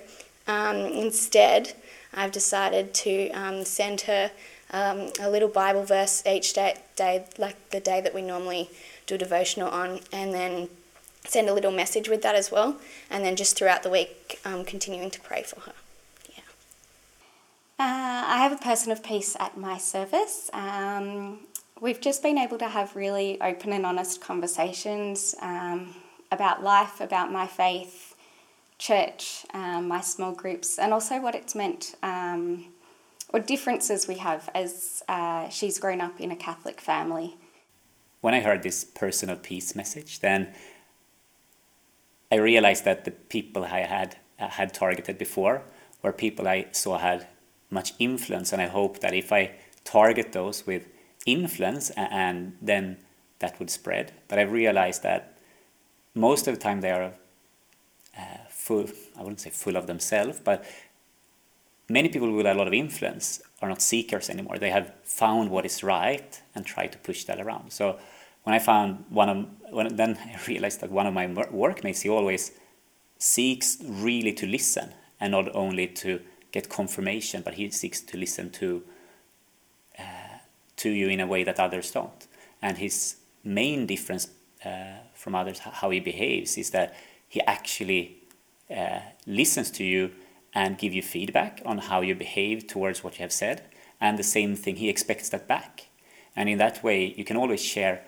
um, 0.48 0.76
instead, 0.76 1.74
I've 2.12 2.32
decided 2.32 2.92
to 2.94 3.30
um, 3.30 3.64
send 3.64 4.02
her 4.02 4.32
um, 4.70 5.10
a 5.20 5.30
little 5.30 5.48
Bible 5.48 5.84
verse 5.84 6.22
each 6.26 6.52
day, 6.52 6.76
day, 6.96 7.26
like 7.38 7.70
the 7.70 7.80
day 7.80 8.00
that 8.00 8.14
we 8.14 8.22
normally 8.22 8.70
do 9.06 9.16
devotional 9.16 9.68
on, 9.68 10.00
and 10.12 10.34
then 10.34 10.68
send 11.24 11.48
a 11.48 11.54
little 11.54 11.72
message 11.72 12.08
with 12.08 12.22
that 12.22 12.34
as 12.34 12.50
well, 12.50 12.76
and 13.10 13.24
then 13.24 13.36
just 13.36 13.56
throughout 13.56 13.82
the 13.82 13.90
week, 13.90 14.40
um, 14.44 14.64
continuing 14.64 15.10
to 15.10 15.20
pray 15.20 15.42
for 15.42 15.60
her. 15.60 15.72
Yeah. 16.30 16.44
Uh, 17.78 18.24
I 18.26 18.38
have 18.38 18.52
a 18.52 18.62
person 18.62 18.92
of 18.92 19.02
peace 19.02 19.36
at 19.38 19.56
my 19.56 19.78
service. 19.78 20.50
Um, 20.52 21.40
we've 21.80 22.00
just 22.00 22.22
been 22.22 22.38
able 22.38 22.58
to 22.58 22.68
have 22.68 22.96
really 22.96 23.40
open 23.40 23.72
and 23.72 23.84
honest 23.84 24.20
conversations 24.20 25.34
um, 25.40 25.94
about 26.32 26.62
life, 26.62 27.00
about 27.00 27.30
my 27.32 27.46
faith, 27.46 28.14
church, 28.78 29.46
um, 29.54 29.88
my 29.88 30.00
small 30.00 30.32
groups, 30.32 30.78
and 30.78 30.92
also 30.92 31.20
what 31.20 31.34
it's 31.34 31.54
meant, 31.54 31.94
what 33.30 33.46
differences 33.46 34.06
we 34.08 34.16
have 34.16 34.48
as 34.54 35.02
uh, 35.08 35.48
she's 35.48 35.78
grown 35.78 36.00
up 36.00 36.20
in 36.20 36.30
a 36.30 36.36
Catholic 36.36 36.80
family. 36.80 37.36
When 38.20 38.34
I 38.34 38.40
heard 38.40 38.62
this 38.62 38.84
personal 38.84 39.36
peace 39.36 39.74
message, 39.74 40.20
then 40.20 40.48
I 42.30 42.36
realized 42.36 42.84
that 42.84 43.04
the 43.04 43.10
people 43.10 43.64
I 43.64 43.80
had 43.80 44.16
uh, 44.38 44.48
had 44.48 44.74
targeted 44.74 45.18
before 45.18 45.62
were 46.02 46.12
people 46.12 46.48
I 46.48 46.66
saw 46.72 46.98
had 46.98 47.26
much 47.70 47.94
influence, 47.98 48.52
and 48.52 48.62
I 48.62 48.66
hope 48.66 49.00
that 49.00 49.14
if 49.14 49.32
I 49.32 49.52
target 49.84 50.32
those 50.32 50.66
with 50.66 50.88
influence 51.24 51.90
and 51.90 52.56
then 52.62 52.98
that 53.38 53.58
would 53.58 53.70
spread. 53.70 54.12
But 54.28 54.38
I've 54.38 54.52
realized 54.52 55.02
that 55.02 55.36
most 56.14 56.46
of 56.48 56.54
the 56.54 56.60
time 56.60 56.80
they 56.80 56.90
are 56.90 57.12
uh, 58.18 58.22
full, 58.48 58.86
I 59.16 59.20
wouldn't 59.20 59.40
say 59.40 59.50
full 59.50 59.76
of 59.76 59.86
themselves, 59.86 60.40
but 60.42 60.64
many 61.88 62.08
people 62.08 62.30
with 62.32 62.46
a 62.46 62.54
lot 62.54 62.66
of 62.66 62.74
influence 62.74 63.42
are 63.62 63.68
not 63.68 63.80
seekers 63.82 64.28
anymore. 64.30 64.58
They 64.58 64.70
have 64.70 64.92
found 65.04 65.50
what 65.50 65.64
is 65.64 65.82
right 65.82 66.40
and 66.54 66.66
try 66.66 66.86
to 66.86 66.98
push 66.98 67.24
that 67.24 67.40
around. 67.40 67.72
So 67.72 67.98
when 68.44 68.54
I 68.54 68.58
found 68.58 69.04
one 69.08 69.28
of, 69.28 69.46
when, 69.70 69.96
then 69.96 70.18
I 70.34 70.38
realized 70.46 70.80
that 70.80 70.90
one 70.90 71.06
of 71.06 71.14
my 71.14 71.26
workmates, 71.50 72.02
he 72.02 72.08
always 72.08 72.52
seeks 73.18 73.78
really 73.82 74.32
to 74.34 74.46
listen 74.46 74.92
and 75.20 75.32
not 75.32 75.54
only 75.54 75.86
to 75.86 76.20
get 76.52 76.68
confirmation, 76.68 77.42
but 77.42 77.54
he 77.54 77.70
seeks 77.70 78.00
to 78.00 78.16
listen 78.16 78.50
to 78.50 78.82
to 80.76 80.90
you 80.90 81.08
in 81.08 81.20
a 81.20 81.26
way 81.26 81.44
that 81.44 81.58
others 81.58 81.90
don't. 81.90 82.26
And 82.62 82.78
his 82.78 83.16
main 83.44 83.86
difference 83.86 84.28
uh, 84.64 84.98
from 85.14 85.34
others, 85.34 85.58
how 85.58 85.90
he 85.90 86.00
behaves, 86.00 86.56
is 86.56 86.70
that 86.70 86.94
he 87.28 87.40
actually 87.42 88.18
uh, 88.70 89.00
listens 89.26 89.70
to 89.72 89.84
you 89.84 90.10
and 90.56 90.78
give 90.78 90.94
you 90.94 91.02
feedback 91.02 91.60
on 91.66 91.76
how 91.76 92.00
you 92.00 92.14
behave 92.14 92.66
towards 92.66 93.04
what 93.04 93.18
you 93.18 93.22
have 93.22 93.30
said. 93.30 93.62
And 94.00 94.18
the 94.18 94.22
same 94.22 94.56
thing, 94.56 94.76
he 94.76 94.88
expects 94.88 95.28
that 95.28 95.46
back. 95.46 95.88
And 96.34 96.48
in 96.48 96.56
that 96.56 96.82
way, 96.82 97.14
you 97.14 97.24
can 97.24 97.36
always 97.36 97.62
share 97.62 98.02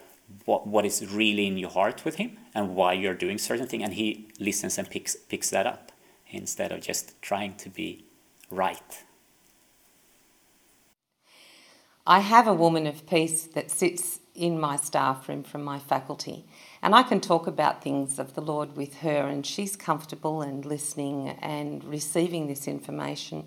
what, 0.46 0.66
what 0.66 0.87
is 0.87 1.06
really 1.12 1.46
in 1.46 1.58
your 1.58 1.70
heart 1.70 2.06
with 2.06 2.14
him 2.14 2.38
and 2.54 2.74
why 2.74 2.94
you're 2.94 3.14
doing 3.14 3.37
certain 3.37 3.66
thing, 3.66 3.82
and 3.84 3.94
he 3.94 4.28
listens 4.40 4.78
and 4.78 4.88
picks 4.88 5.14
picks 5.14 5.50
that 5.50 5.66
up 5.66 5.92
instead 6.30 6.72
of 6.72 6.80
just 6.80 7.20
trying 7.20 7.54
to 7.56 7.68
be 7.68 8.06
right. 8.50 9.04
I 12.10 12.20
have 12.20 12.46
a 12.46 12.54
woman 12.54 12.86
of 12.86 13.06
peace 13.06 13.42
that 13.48 13.70
sits 13.70 14.20
in 14.34 14.58
my 14.58 14.76
staff 14.76 15.28
room 15.28 15.42
from 15.42 15.62
my 15.62 15.78
faculty, 15.78 16.46
and 16.80 16.94
I 16.94 17.02
can 17.02 17.20
talk 17.20 17.46
about 17.46 17.82
things 17.84 18.18
of 18.18 18.32
the 18.32 18.40
Lord 18.40 18.78
with 18.78 19.00
her, 19.00 19.28
and 19.28 19.44
she's 19.44 19.76
comfortable 19.76 20.40
and 20.40 20.64
listening 20.64 21.28
and 21.42 21.84
receiving 21.84 22.46
this 22.46 22.66
information. 22.66 23.44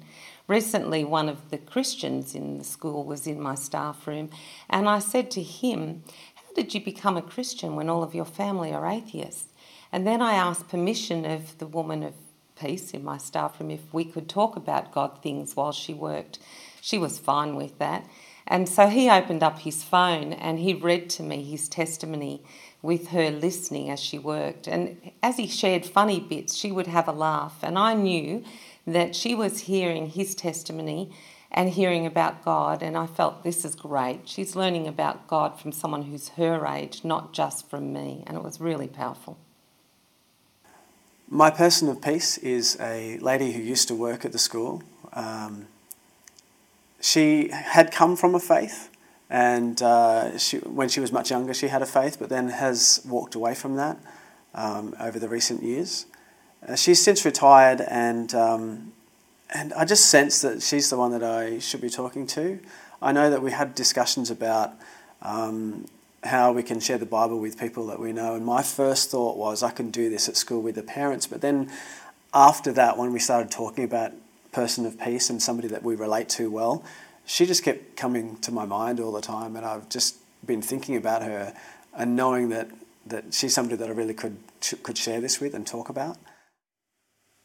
Recently, 0.47 1.03
one 1.03 1.27
of 1.27 1.49
the 1.49 1.57
Christians 1.57 2.35
in 2.35 2.59
the 2.59 2.63
school 2.63 3.03
was 3.03 3.25
in 3.25 3.41
my 3.41 3.55
staff 3.55 4.05
room, 4.05 4.29
and 4.69 4.87
I 4.87 4.99
said 4.99 5.31
to 5.31 5.41
him, 5.41 6.03
How 6.35 6.53
did 6.53 6.75
you 6.75 6.85
become 6.85 7.17
a 7.17 7.23
Christian 7.23 7.75
when 7.75 7.89
all 7.89 8.03
of 8.03 8.13
your 8.13 8.25
family 8.25 8.71
are 8.71 8.85
atheists? 8.85 9.47
And 9.91 10.05
then 10.05 10.21
I 10.21 10.33
asked 10.33 10.69
permission 10.69 11.25
of 11.25 11.57
the 11.57 11.65
woman 11.65 12.03
of 12.03 12.13
peace 12.59 12.91
in 12.91 13.03
my 13.03 13.17
staff 13.17 13.59
room 13.59 13.71
if 13.71 13.91
we 13.91 14.05
could 14.05 14.29
talk 14.29 14.55
about 14.55 14.91
God 14.91 15.23
things 15.23 15.55
while 15.55 15.71
she 15.71 15.95
worked. 15.95 16.37
She 16.79 16.99
was 16.99 17.17
fine 17.17 17.55
with 17.55 17.79
that. 17.79 18.05
And 18.47 18.67
so 18.67 18.87
he 18.87 19.09
opened 19.09 19.43
up 19.43 19.59
his 19.59 19.83
phone 19.83 20.33
and 20.33 20.59
he 20.59 20.73
read 20.73 21.09
to 21.11 21.23
me 21.23 21.43
his 21.43 21.69
testimony 21.69 22.43
with 22.81 23.09
her 23.09 23.29
listening 23.29 23.89
as 23.89 23.99
she 23.99 24.17
worked. 24.17 24.67
And 24.67 25.11
as 25.21 25.37
he 25.37 25.47
shared 25.47 25.85
funny 25.85 26.19
bits, 26.19 26.55
she 26.55 26.71
would 26.71 26.87
have 26.87 27.07
a 27.07 27.13
laugh. 27.13 27.59
And 27.61 27.77
I 27.77 27.93
knew 27.93 28.43
that 28.87 29.15
she 29.15 29.35
was 29.35 29.61
hearing 29.61 30.07
his 30.07 30.33
testimony 30.33 31.11
and 31.51 31.69
hearing 31.69 32.05
about 32.05 32.43
God. 32.43 32.81
And 32.81 32.97
I 32.97 33.05
felt 33.05 33.43
this 33.43 33.63
is 33.63 33.75
great. 33.75 34.27
She's 34.27 34.55
learning 34.55 34.87
about 34.87 35.27
God 35.27 35.59
from 35.59 35.71
someone 35.71 36.03
who's 36.03 36.29
her 36.29 36.65
age, 36.65 37.01
not 37.03 37.33
just 37.33 37.69
from 37.69 37.93
me. 37.93 38.23
And 38.25 38.35
it 38.37 38.43
was 38.43 38.59
really 38.59 38.87
powerful. 38.87 39.37
My 41.29 41.49
person 41.49 41.87
of 41.87 42.01
peace 42.01 42.37
is 42.39 42.77
a 42.81 43.17
lady 43.19 43.51
who 43.51 43.61
used 43.61 43.87
to 43.89 43.95
work 43.95 44.25
at 44.25 44.31
the 44.31 44.39
school. 44.39 44.83
Um, 45.13 45.67
she 47.01 47.49
had 47.49 47.91
come 47.91 48.15
from 48.15 48.35
a 48.35 48.39
faith, 48.39 48.89
and 49.29 49.81
uh, 49.81 50.37
she, 50.37 50.57
when 50.57 50.87
she 50.87 50.99
was 50.99 51.11
much 51.11 51.31
younger, 51.31 51.53
she 51.53 51.67
had 51.67 51.81
a 51.81 51.85
faith, 51.85 52.17
but 52.19 52.29
then 52.29 52.49
has 52.49 53.01
walked 53.07 53.35
away 53.35 53.55
from 53.55 53.75
that 53.75 53.97
um, 54.53 54.95
over 54.99 55.19
the 55.19 55.27
recent 55.27 55.63
years. 55.63 56.05
Uh, 56.67 56.75
she's 56.75 57.03
since 57.03 57.25
retired, 57.25 57.81
and 57.81 58.33
um, 58.35 58.93
and 59.53 59.73
I 59.73 59.83
just 59.83 60.05
sense 60.05 60.41
that 60.41 60.61
she's 60.61 60.89
the 60.89 60.97
one 60.97 61.11
that 61.11 61.23
I 61.23 61.59
should 61.59 61.81
be 61.81 61.89
talking 61.89 62.27
to. 62.27 62.59
I 63.01 63.11
know 63.11 63.29
that 63.29 63.41
we 63.41 63.51
had 63.51 63.73
discussions 63.73 64.29
about 64.29 64.73
um, 65.23 65.85
how 66.23 66.51
we 66.51 66.61
can 66.61 66.79
share 66.79 66.99
the 66.99 67.05
Bible 67.05 67.39
with 67.39 67.59
people 67.59 67.87
that 67.87 67.99
we 67.99 68.13
know, 68.13 68.35
and 68.35 68.45
my 68.45 68.61
first 68.61 69.09
thought 69.09 69.37
was 69.37 69.63
I 69.63 69.71
can 69.71 69.89
do 69.89 70.09
this 70.09 70.29
at 70.29 70.37
school 70.37 70.61
with 70.61 70.75
the 70.75 70.83
parents, 70.83 71.25
but 71.25 71.41
then 71.41 71.71
after 72.33 72.71
that, 72.73 72.97
when 72.97 73.11
we 73.11 73.19
started 73.19 73.51
talking 73.51 73.83
about 73.83 74.13
person 74.51 74.85
of 74.85 74.99
peace 74.99 75.29
and 75.29 75.41
somebody 75.41 75.67
that 75.69 75.83
we 75.83 75.95
relate 75.95 76.29
to 76.29 76.49
well, 76.49 76.83
she 77.25 77.45
just 77.45 77.63
kept 77.63 77.95
coming 77.95 78.37
to 78.37 78.51
my 78.51 78.65
mind 78.65 78.99
all 78.99 79.11
the 79.11 79.21
time, 79.21 79.55
and 79.55 79.65
I've 79.65 79.89
just 79.89 80.17
been 80.45 80.61
thinking 80.61 80.95
about 80.95 81.21
her 81.23 81.53
and 81.93 82.15
knowing 82.15 82.49
that 82.49 82.69
that 83.05 83.33
she's 83.33 83.53
somebody 83.53 83.75
that 83.77 83.89
I 83.89 83.91
really 83.91 84.13
could 84.13 84.37
could 84.83 84.97
share 84.97 85.21
this 85.21 85.39
with 85.39 85.53
and 85.53 85.65
talk 85.65 85.89
about. 85.89 86.17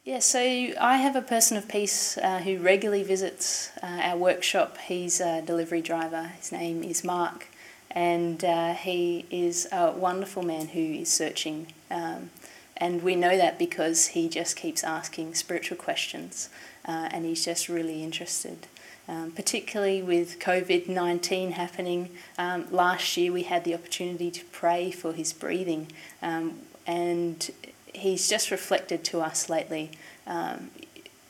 Yeah, 0.05 0.21
so 0.21 0.39
I 0.41 0.99
have 0.99 1.17
a 1.17 1.23
person 1.23 1.57
of 1.57 1.67
peace 1.67 2.17
uh, 2.19 2.39
who 2.39 2.59
regularly 2.59 3.03
visits 3.03 3.73
uh, 3.83 3.87
our 3.87 4.17
workshop. 4.17 4.79
He's 4.79 5.21
a 5.21 5.43
delivery 5.43 5.83
driver. 5.83 6.31
His 6.39 6.53
name 6.53 6.85
is 6.85 7.03
Mark, 7.03 7.49
and 7.91 8.45
uh, 8.45 8.75
he 8.75 9.25
is 9.31 9.67
a 9.73 9.91
wonderful 9.91 10.45
man 10.45 10.69
who 10.69 10.81
is 10.81 11.11
searching. 11.11 11.73
Um, 11.91 12.31
and 12.77 13.03
we 13.03 13.17
know 13.17 13.37
that 13.37 13.59
because 13.59 14.09
he 14.09 14.29
just 14.29 14.57
keeps 14.57 14.85
asking 14.85 15.35
spiritual 15.35 15.77
questions, 15.77 16.49
uh, 16.87 17.09
and 17.11 17.25
he's 17.25 17.45
just 17.45 17.69
really 17.69 18.03
interested. 18.03 18.67
Um, 19.09 19.31
particularly 19.31 20.03
with 20.03 20.41
COVID 20.41 20.89
19 20.89 21.53
happening. 21.53 22.11
Um, 22.39 22.67
last 22.73 23.17
year, 23.17 23.31
we 23.31 23.45
had 23.45 23.63
the 23.63 23.73
opportunity 23.73 24.33
to 24.33 24.45
pray 24.47 24.91
for 24.91 25.13
his 25.13 25.33
breathing, 25.33 25.93
um, 26.21 26.59
and 26.89 27.49
he's 27.95 28.29
just 28.29 28.51
reflected 28.51 29.05
to 29.05 29.21
us 29.21 29.49
lately, 29.49 29.93
um, 30.27 30.71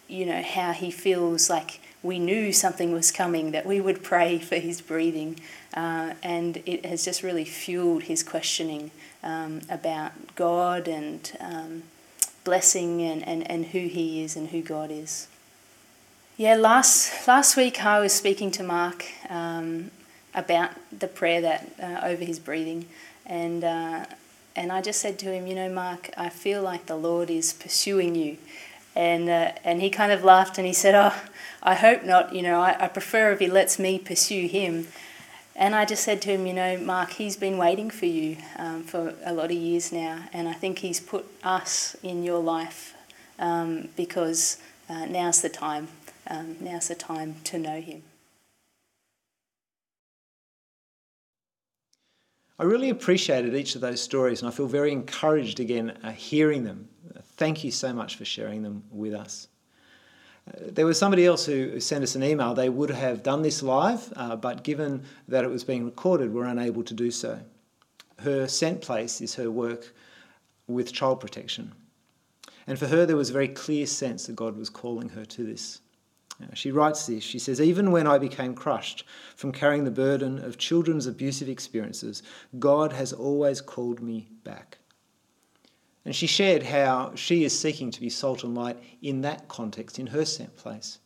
you 0.09 0.25
know, 0.25 0.43
how 0.43 0.73
he 0.73 0.91
feels 0.91 1.51
like 1.51 1.81
we 2.07 2.19
knew 2.19 2.53
something 2.53 2.92
was 2.92 3.11
coming, 3.11 3.51
that 3.51 3.66
we 3.66 3.81
would 3.81 4.03
pray 4.03 4.38
for 4.38 4.57
his 4.57 4.81
breathing. 4.81 5.38
Uh, 5.75 6.14
and 6.23 6.62
it 6.64 6.87
has 6.87 7.05
just 7.05 7.23
really 7.23 7.45
fueled 7.45 8.05
his 8.05 8.23
questioning 8.23 8.90
um, 9.23 9.61
about 9.69 10.12
God 10.37 10.88
and 10.88 11.37
um, 11.40 11.83
blessing 12.45 13.03
and, 13.03 13.27
and, 13.27 13.51
and 13.51 13.66
who 13.66 13.81
he 13.81 14.23
is 14.23 14.37
and 14.37 14.49
who 14.49 14.62
God 14.62 14.90
is. 14.90 15.29
Yeah, 16.37 16.55
last, 16.55 17.27
last 17.27 17.57
week 17.57 17.85
I 17.85 17.99
was 17.99 18.12
speaking 18.12 18.51
to 18.53 18.62
Mark 18.62 19.05
um, 19.29 19.90
about 20.35 20.71
the 20.97 21.09
prayer 21.09 21.40
that 21.40 21.71
uh, 21.83 22.01
over 22.07 22.25
his 22.25 22.38
breathing. 22.38 22.87
And 23.27 23.64
uh, 23.64 24.07
and 24.57 24.73
I 24.73 24.81
just 24.81 25.01
said 25.01 25.19
to 25.19 25.33
him, 25.33 25.47
you 25.47 25.55
know, 25.55 25.69
Mark, 25.69 26.11
I 26.16 26.31
feel 26.31 26.62
like 26.62 26.87
the 26.87 26.97
Lord 26.97 27.29
is 27.29 27.53
pursuing 27.53 28.14
you. 28.14 28.38
And, 28.97 29.29
uh, 29.29 29.53
and 29.63 29.83
he 29.83 29.91
kind 29.91 30.11
of 30.11 30.25
laughed 30.25 30.57
and 30.57 30.67
he 30.67 30.73
said, 30.73 30.95
oh, 30.95 31.15
I 31.63 31.75
hope 31.75 32.03
not. 32.03 32.35
You 32.35 32.43
know, 32.43 32.61
I, 32.61 32.75
I 32.81 32.89
prefer 32.89 33.31
if 33.31 33.39
he 33.39 33.47
lets 33.47 33.79
me 33.79 33.99
pursue 33.99 34.49
him. 34.49 34.89
And 35.55 35.75
I 35.75 35.85
just 35.85 36.03
said 36.03 36.23
to 36.23 36.31
him, 36.31 36.47
you 36.47 36.55
know, 36.55 36.79
Mark, 36.79 37.13
he's 37.13 37.37
been 37.37 37.59
waiting 37.59 37.91
for 37.91 38.07
you 38.07 38.39
um, 38.57 38.83
for 38.83 39.15
a 39.25 39.35
lot 39.35 39.47
of 39.47 39.57
years 39.57 39.93
now. 39.93 40.25
And 40.33 40.49
I 40.49 40.55
think 40.55 40.79
he's 40.79 40.99
put 40.99 41.27
us 41.45 41.95
in 42.03 42.23
your 42.23 42.43
life 42.43 42.95
um, 43.39 43.89
because 43.97 44.59
uh, 44.89 45.05
now's 45.05 45.43
the 45.43 45.51
time. 45.51 45.89
Um, 46.29 46.57
now's 46.61 46.89
the 46.89 46.95
time 46.95 47.37
to 47.45 47.59
know 47.59 47.81
him. 47.81 48.03
I 52.59 52.65
really 52.65 52.89
appreciated 52.89 53.55
each 53.55 53.75
of 53.75 53.83
those 53.83 54.01
stories 54.01 54.41
and 54.41 54.49
I 54.49 54.51
feel 54.51 54.67
very 54.67 54.91
encouraged 54.91 55.61
again 55.61 55.99
uh, 56.03 56.13
hearing 56.13 56.65
them. 56.65 56.89
Thank 57.37 57.64
you 57.64 57.70
so 57.70 57.92
much 57.92 58.16
for 58.16 58.25
sharing 58.25 58.62
them 58.62 58.85
with 58.90 59.14
us. 59.14 59.49
Uh, 60.49 60.70
there 60.72 60.87
was 60.87 60.99
somebody 60.99 61.27
else 61.27 61.44
who 61.44 61.81
sent 61.81 62.03
us 62.03 62.14
an 62.14 62.22
email. 62.22 62.55
They 62.55 62.68
would 62.68 62.90
have 62.90 63.22
done 63.22 63.42
this 63.42 63.62
live, 63.62 64.12
uh, 64.16 64.37
but 64.37 64.64
given 64.64 65.03
that 65.29 65.44
it 65.44 65.51
was 65.51 65.64
being 65.64 65.85
recorded, 65.85 66.33
were 66.33 66.44
unable 66.44 66.83
to 66.85 66.94
do 66.94 67.11
so. 67.11 67.40
Her 68.18 68.49
sent 68.49 68.81
place 68.81 69.20
is 69.20 69.35
her 69.35 69.51
work 69.51 69.92
with 70.66 70.92
child 70.92 71.20
protection. 71.20 71.72
And 72.66 72.79
for 72.79 72.87
her, 72.87 73.07
there 73.07 73.16
was 73.16 73.31
a 73.31 73.35
very 73.35 73.49
clear 73.49 73.87
sense 73.87 74.27
that 74.27 74.37
God 74.37 74.57
was 74.57 74.70
calling 74.70 75.11
her 75.11 75.25
to 75.25 75.44
this. 75.44 75.81
She 76.55 76.70
writes 76.70 77.07
this. 77.07 77.25
She 77.25 77.38
says, 77.38 77.61
Even 77.61 77.92
when 77.92 78.07
I 78.07 78.18
became 78.18 78.55
crushed 78.55 79.05
from 79.37 79.53
carrying 79.53 79.85
the 79.85 79.90
burden 79.90 80.38
of 80.38 80.59
children's 80.59 81.07
abusive 81.07 81.49
experiences, 81.49 82.22
God 82.59 82.92
has 82.92 83.12
always 83.12 83.61
called 83.61 84.01
me 84.01 84.29
back. 84.44 84.79
And 86.07 86.14
she 86.14 86.29
shared 86.29 86.62
how 86.62 87.16
she 87.16 87.42
is 87.42 87.59
seeking 87.59 87.90
to 87.90 88.01
be 88.01 88.11
salt 88.11 88.45
and 88.45 88.55
light 88.55 88.79
in 89.03 89.23
that 89.23 89.49
context, 89.49 89.99
in 89.99 90.07
her 90.07 90.25
sent 90.25 90.57
place. 90.57 91.01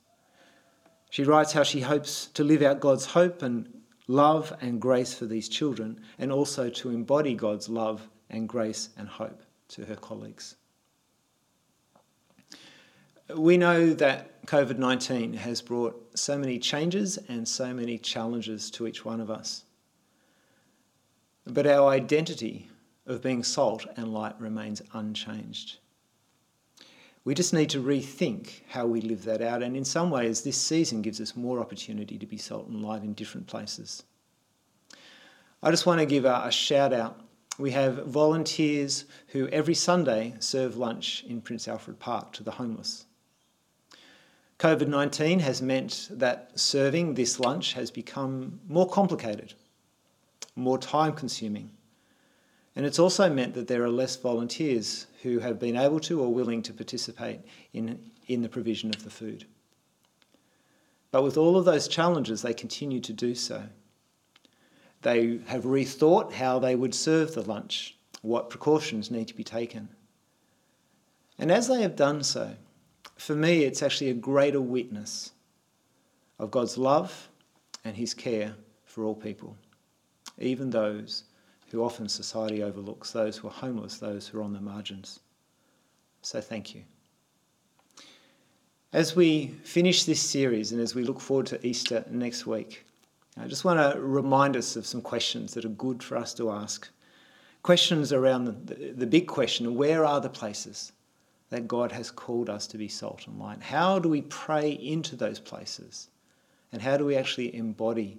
She 1.08 1.24
writes 1.24 1.52
how 1.54 1.62
she 1.62 1.80
hopes 1.80 2.26
to 2.34 2.44
live 2.44 2.60
out 2.60 2.80
God's 2.80 3.06
hope 3.06 3.40
and 3.40 3.80
love 4.08 4.52
and 4.60 4.78
grace 4.78 5.14
for 5.14 5.24
these 5.24 5.48
children, 5.48 6.02
and 6.18 6.30
also 6.30 6.68
to 6.68 6.90
embody 6.90 7.34
God's 7.34 7.70
love 7.70 8.06
and 8.28 8.46
grace 8.46 8.90
and 8.98 9.08
hope 9.08 9.42
to 9.68 9.86
her 9.86 9.96
colleagues. 9.96 10.56
We 13.34 13.56
know 13.56 13.94
that 13.94 14.44
COVID 14.44 14.76
19 14.76 15.32
has 15.32 15.62
brought 15.62 16.18
so 16.18 16.36
many 16.36 16.58
changes 16.58 17.18
and 17.26 17.48
so 17.48 17.72
many 17.72 17.96
challenges 17.96 18.70
to 18.72 18.86
each 18.86 19.02
one 19.02 19.22
of 19.22 19.30
us. 19.30 19.64
But 21.46 21.66
our 21.66 21.88
identity 21.88 22.69
of 23.11 23.20
being 23.20 23.42
salt 23.42 23.87
and 23.96 24.14
light 24.14 24.40
remains 24.40 24.81
unchanged. 24.92 25.79
We 27.25 27.35
just 27.35 27.53
need 27.53 27.68
to 27.70 27.83
rethink 27.83 28.62
how 28.68 28.87
we 28.87 29.01
live 29.01 29.25
that 29.25 29.42
out, 29.42 29.62
and 29.62 29.77
in 29.77 29.85
some 29.85 30.11
ways, 30.11 30.40
this 30.40 30.57
season 30.57 31.03
gives 31.03 31.20
us 31.20 31.37
more 31.37 31.61
opportunity 31.61 32.16
to 32.16 32.27
be 32.27 32.38
salt 32.38 32.68
and 32.68 32.83
light 32.83 33.03
in 33.03 33.12
different 33.12 33.46
places. 33.46 34.05
I 35.62 35.70
just 35.70 35.85
want 35.85 36.01
to 36.01 36.07
give 36.07 36.25
a, 36.25 36.42
a 36.44 36.51
shout 36.51 36.94
out. 36.94 37.20
We 37.59 37.73
have 37.73 38.07
volunteers 38.07 39.05
who 39.29 39.49
every 39.49 39.75
Sunday 39.75 40.35
serve 40.38 40.77
lunch 40.77 41.25
in 41.29 41.42
Prince 41.42 41.68
Alfred 41.68 41.99
Park 41.99 42.33
to 42.35 42.42
the 42.42 42.53
homeless. 42.53 43.05
COVID 44.59 44.88
19 44.88 45.40
has 45.40 45.61
meant 45.61 46.09
that 46.12 46.53
serving 46.55 47.14
this 47.14 47.40
lunch 47.40 47.75
has 47.75 47.90
become 47.90 48.61
more 48.68 48.88
complicated, 48.88 49.53
more 50.55 50.79
time 50.79 51.12
consuming. 51.12 51.70
And 52.76 52.87
it's 52.87 52.98
also 52.98 53.28
meant 53.28 53.54
that 53.54 53.66
there 53.66 53.83
are 53.83 53.90
less 53.90 54.16
volunteers 54.16 55.06
who 55.22 55.40
have 55.40 55.59
been 55.59 55.76
able 55.76 56.00
to 56.00 56.20
or 56.20 56.33
willing 56.33 56.62
to 56.62 56.72
participate 56.72 57.40
in, 57.72 57.98
in 58.28 58.42
the 58.42 58.48
provision 58.48 58.90
of 58.90 59.02
the 59.04 59.11
food. 59.11 59.44
But 61.11 61.24
with 61.24 61.37
all 61.37 61.56
of 61.56 61.64
those 61.64 61.88
challenges, 61.88 62.42
they 62.42 62.54
continue 62.54 63.00
to 63.00 63.12
do 63.12 63.35
so. 63.35 63.64
They 65.02 65.40
have 65.46 65.64
rethought 65.64 66.33
how 66.33 66.59
they 66.59 66.76
would 66.76 66.94
serve 66.94 67.35
the 67.35 67.42
lunch, 67.42 67.96
what 68.22 68.50
precautions 68.50 69.11
need 69.11 69.28
to 69.28 69.35
be 69.35 69.44
taken. 69.44 69.88
And 71.38 71.50
as 71.50 71.66
they 71.68 71.83
have 71.83 71.96
done 71.96 72.22
so, 72.22 72.54
for 73.16 73.35
me, 73.35 73.64
it's 73.64 73.83
actually 73.83 74.11
a 74.11 74.14
greater 74.14 74.61
witness 74.61 75.33
of 76.38 76.50
God's 76.50 76.78
love 76.78 77.28
and 77.85 77.96
his 77.96 78.14
care 78.14 78.54
for 78.85 79.04
all 79.04 79.14
people, 79.14 79.56
even 80.38 80.70
those 80.70 81.24
who 81.70 81.85
often 81.85 82.09
society 82.09 82.62
overlooks, 82.62 83.12
those 83.12 83.37
who 83.37 83.48
are 83.48 83.52
homeless, 83.52 83.98
those 83.98 84.26
who 84.26 84.38
are 84.38 84.42
on 84.42 84.52
the 84.52 84.61
margins. 84.61 85.20
So 86.22 86.40
thank 86.40 86.74
you. 86.74 86.83
As 88.92 89.14
we 89.14 89.54
finish 89.62 90.04
this 90.04 90.20
series 90.20 90.72
and 90.72 90.80
as 90.80 90.94
we 90.96 91.04
look 91.04 91.20
forward 91.20 91.46
to 91.46 91.64
Easter 91.64 92.04
next 92.11 92.44
week, 92.44 92.85
I 93.38 93.46
just 93.46 93.64
want 93.64 93.78
to 93.78 94.00
remind 94.00 94.56
us 94.56 94.74
of 94.74 94.85
some 94.85 95.00
questions 95.00 95.54
that 95.54 95.64
are 95.64 95.68
good 95.68 96.02
for 96.02 96.16
us 96.16 96.35
to 96.35 96.50
ask. 96.50 96.88
Questions 97.62 98.12
around 98.12 98.44
the, 98.46 98.74
the, 98.96 99.06
big 99.06 99.28
question 99.28 99.76
where 99.76 100.04
are 100.04 100.20
the 100.20 100.28
places 100.28 100.92
that 101.50 101.68
God 101.68 101.92
has 101.92 102.11
called 102.11 102.50
us 102.50 102.66
to 102.68 102.78
be 102.78 102.88
salt 102.88 103.26
and 103.28 103.38
light? 103.38 103.62
How 103.62 103.98
do 103.98 104.09
we 104.09 104.22
pray 104.22 104.72
into 104.72 105.14
those 105.14 105.38
places? 105.38 106.09
And 106.72 106.83
how 106.83 106.96
do 106.96 107.04
we 107.04 107.16
actually 107.16 107.54
embody 107.54 108.18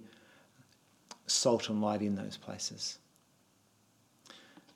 salt 1.26 1.68
and 1.68 1.82
light 1.82 2.02
in 2.02 2.14
those 2.14 2.36
places? 2.36 2.98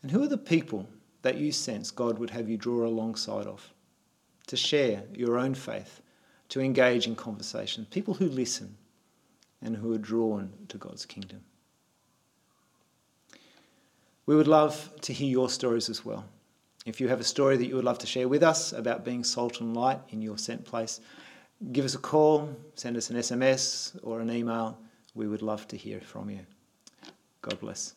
And 0.06 0.12
who 0.12 0.22
are 0.22 0.28
the 0.28 0.38
people 0.38 0.88
that 1.22 1.36
you 1.36 1.50
sense 1.50 1.90
God 1.90 2.20
would 2.20 2.30
have 2.30 2.48
you 2.48 2.56
draw 2.56 2.86
alongside 2.86 3.48
of 3.48 3.72
to 4.46 4.56
share 4.56 5.02
your 5.12 5.36
own 5.36 5.52
faith, 5.52 6.00
to 6.50 6.60
engage 6.60 7.08
in 7.08 7.16
conversation? 7.16 7.88
People 7.90 8.14
who 8.14 8.26
listen 8.26 8.76
and 9.60 9.76
who 9.76 9.92
are 9.92 9.98
drawn 9.98 10.52
to 10.68 10.78
God's 10.78 11.04
kingdom. 11.06 11.40
We 14.26 14.36
would 14.36 14.46
love 14.46 14.88
to 15.00 15.12
hear 15.12 15.28
your 15.28 15.50
stories 15.50 15.88
as 15.88 16.04
well. 16.04 16.24
If 16.84 17.00
you 17.00 17.08
have 17.08 17.18
a 17.18 17.24
story 17.24 17.56
that 17.56 17.66
you 17.66 17.74
would 17.74 17.84
love 17.84 17.98
to 17.98 18.06
share 18.06 18.28
with 18.28 18.44
us 18.44 18.72
about 18.72 19.04
being 19.04 19.24
salt 19.24 19.60
and 19.60 19.76
light 19.76 19.98
in 20.10 20.22
your 20.22 20.38
sent 20.38 20.64
place, 20.64 21.00
give 21.72 21.84
us 21.84 21.96
a 21.96 21.98
call, 21.98 22.56
send 22.76 22.96
us 22.96 23.10
an 23.10 23.16
SMS 23.16 23.98
or 24.04 24.20
an 24.20 24.30
email. 24.30 24.78
We 25.16 25.26
would 25.26 25.42
love 25.42 25.66
to 25.66 25.76
hear 25.76 26.00
from 26.00 26.30
you. 26.30 26.46
God 27.42 27.58
bless. 27.58 27.96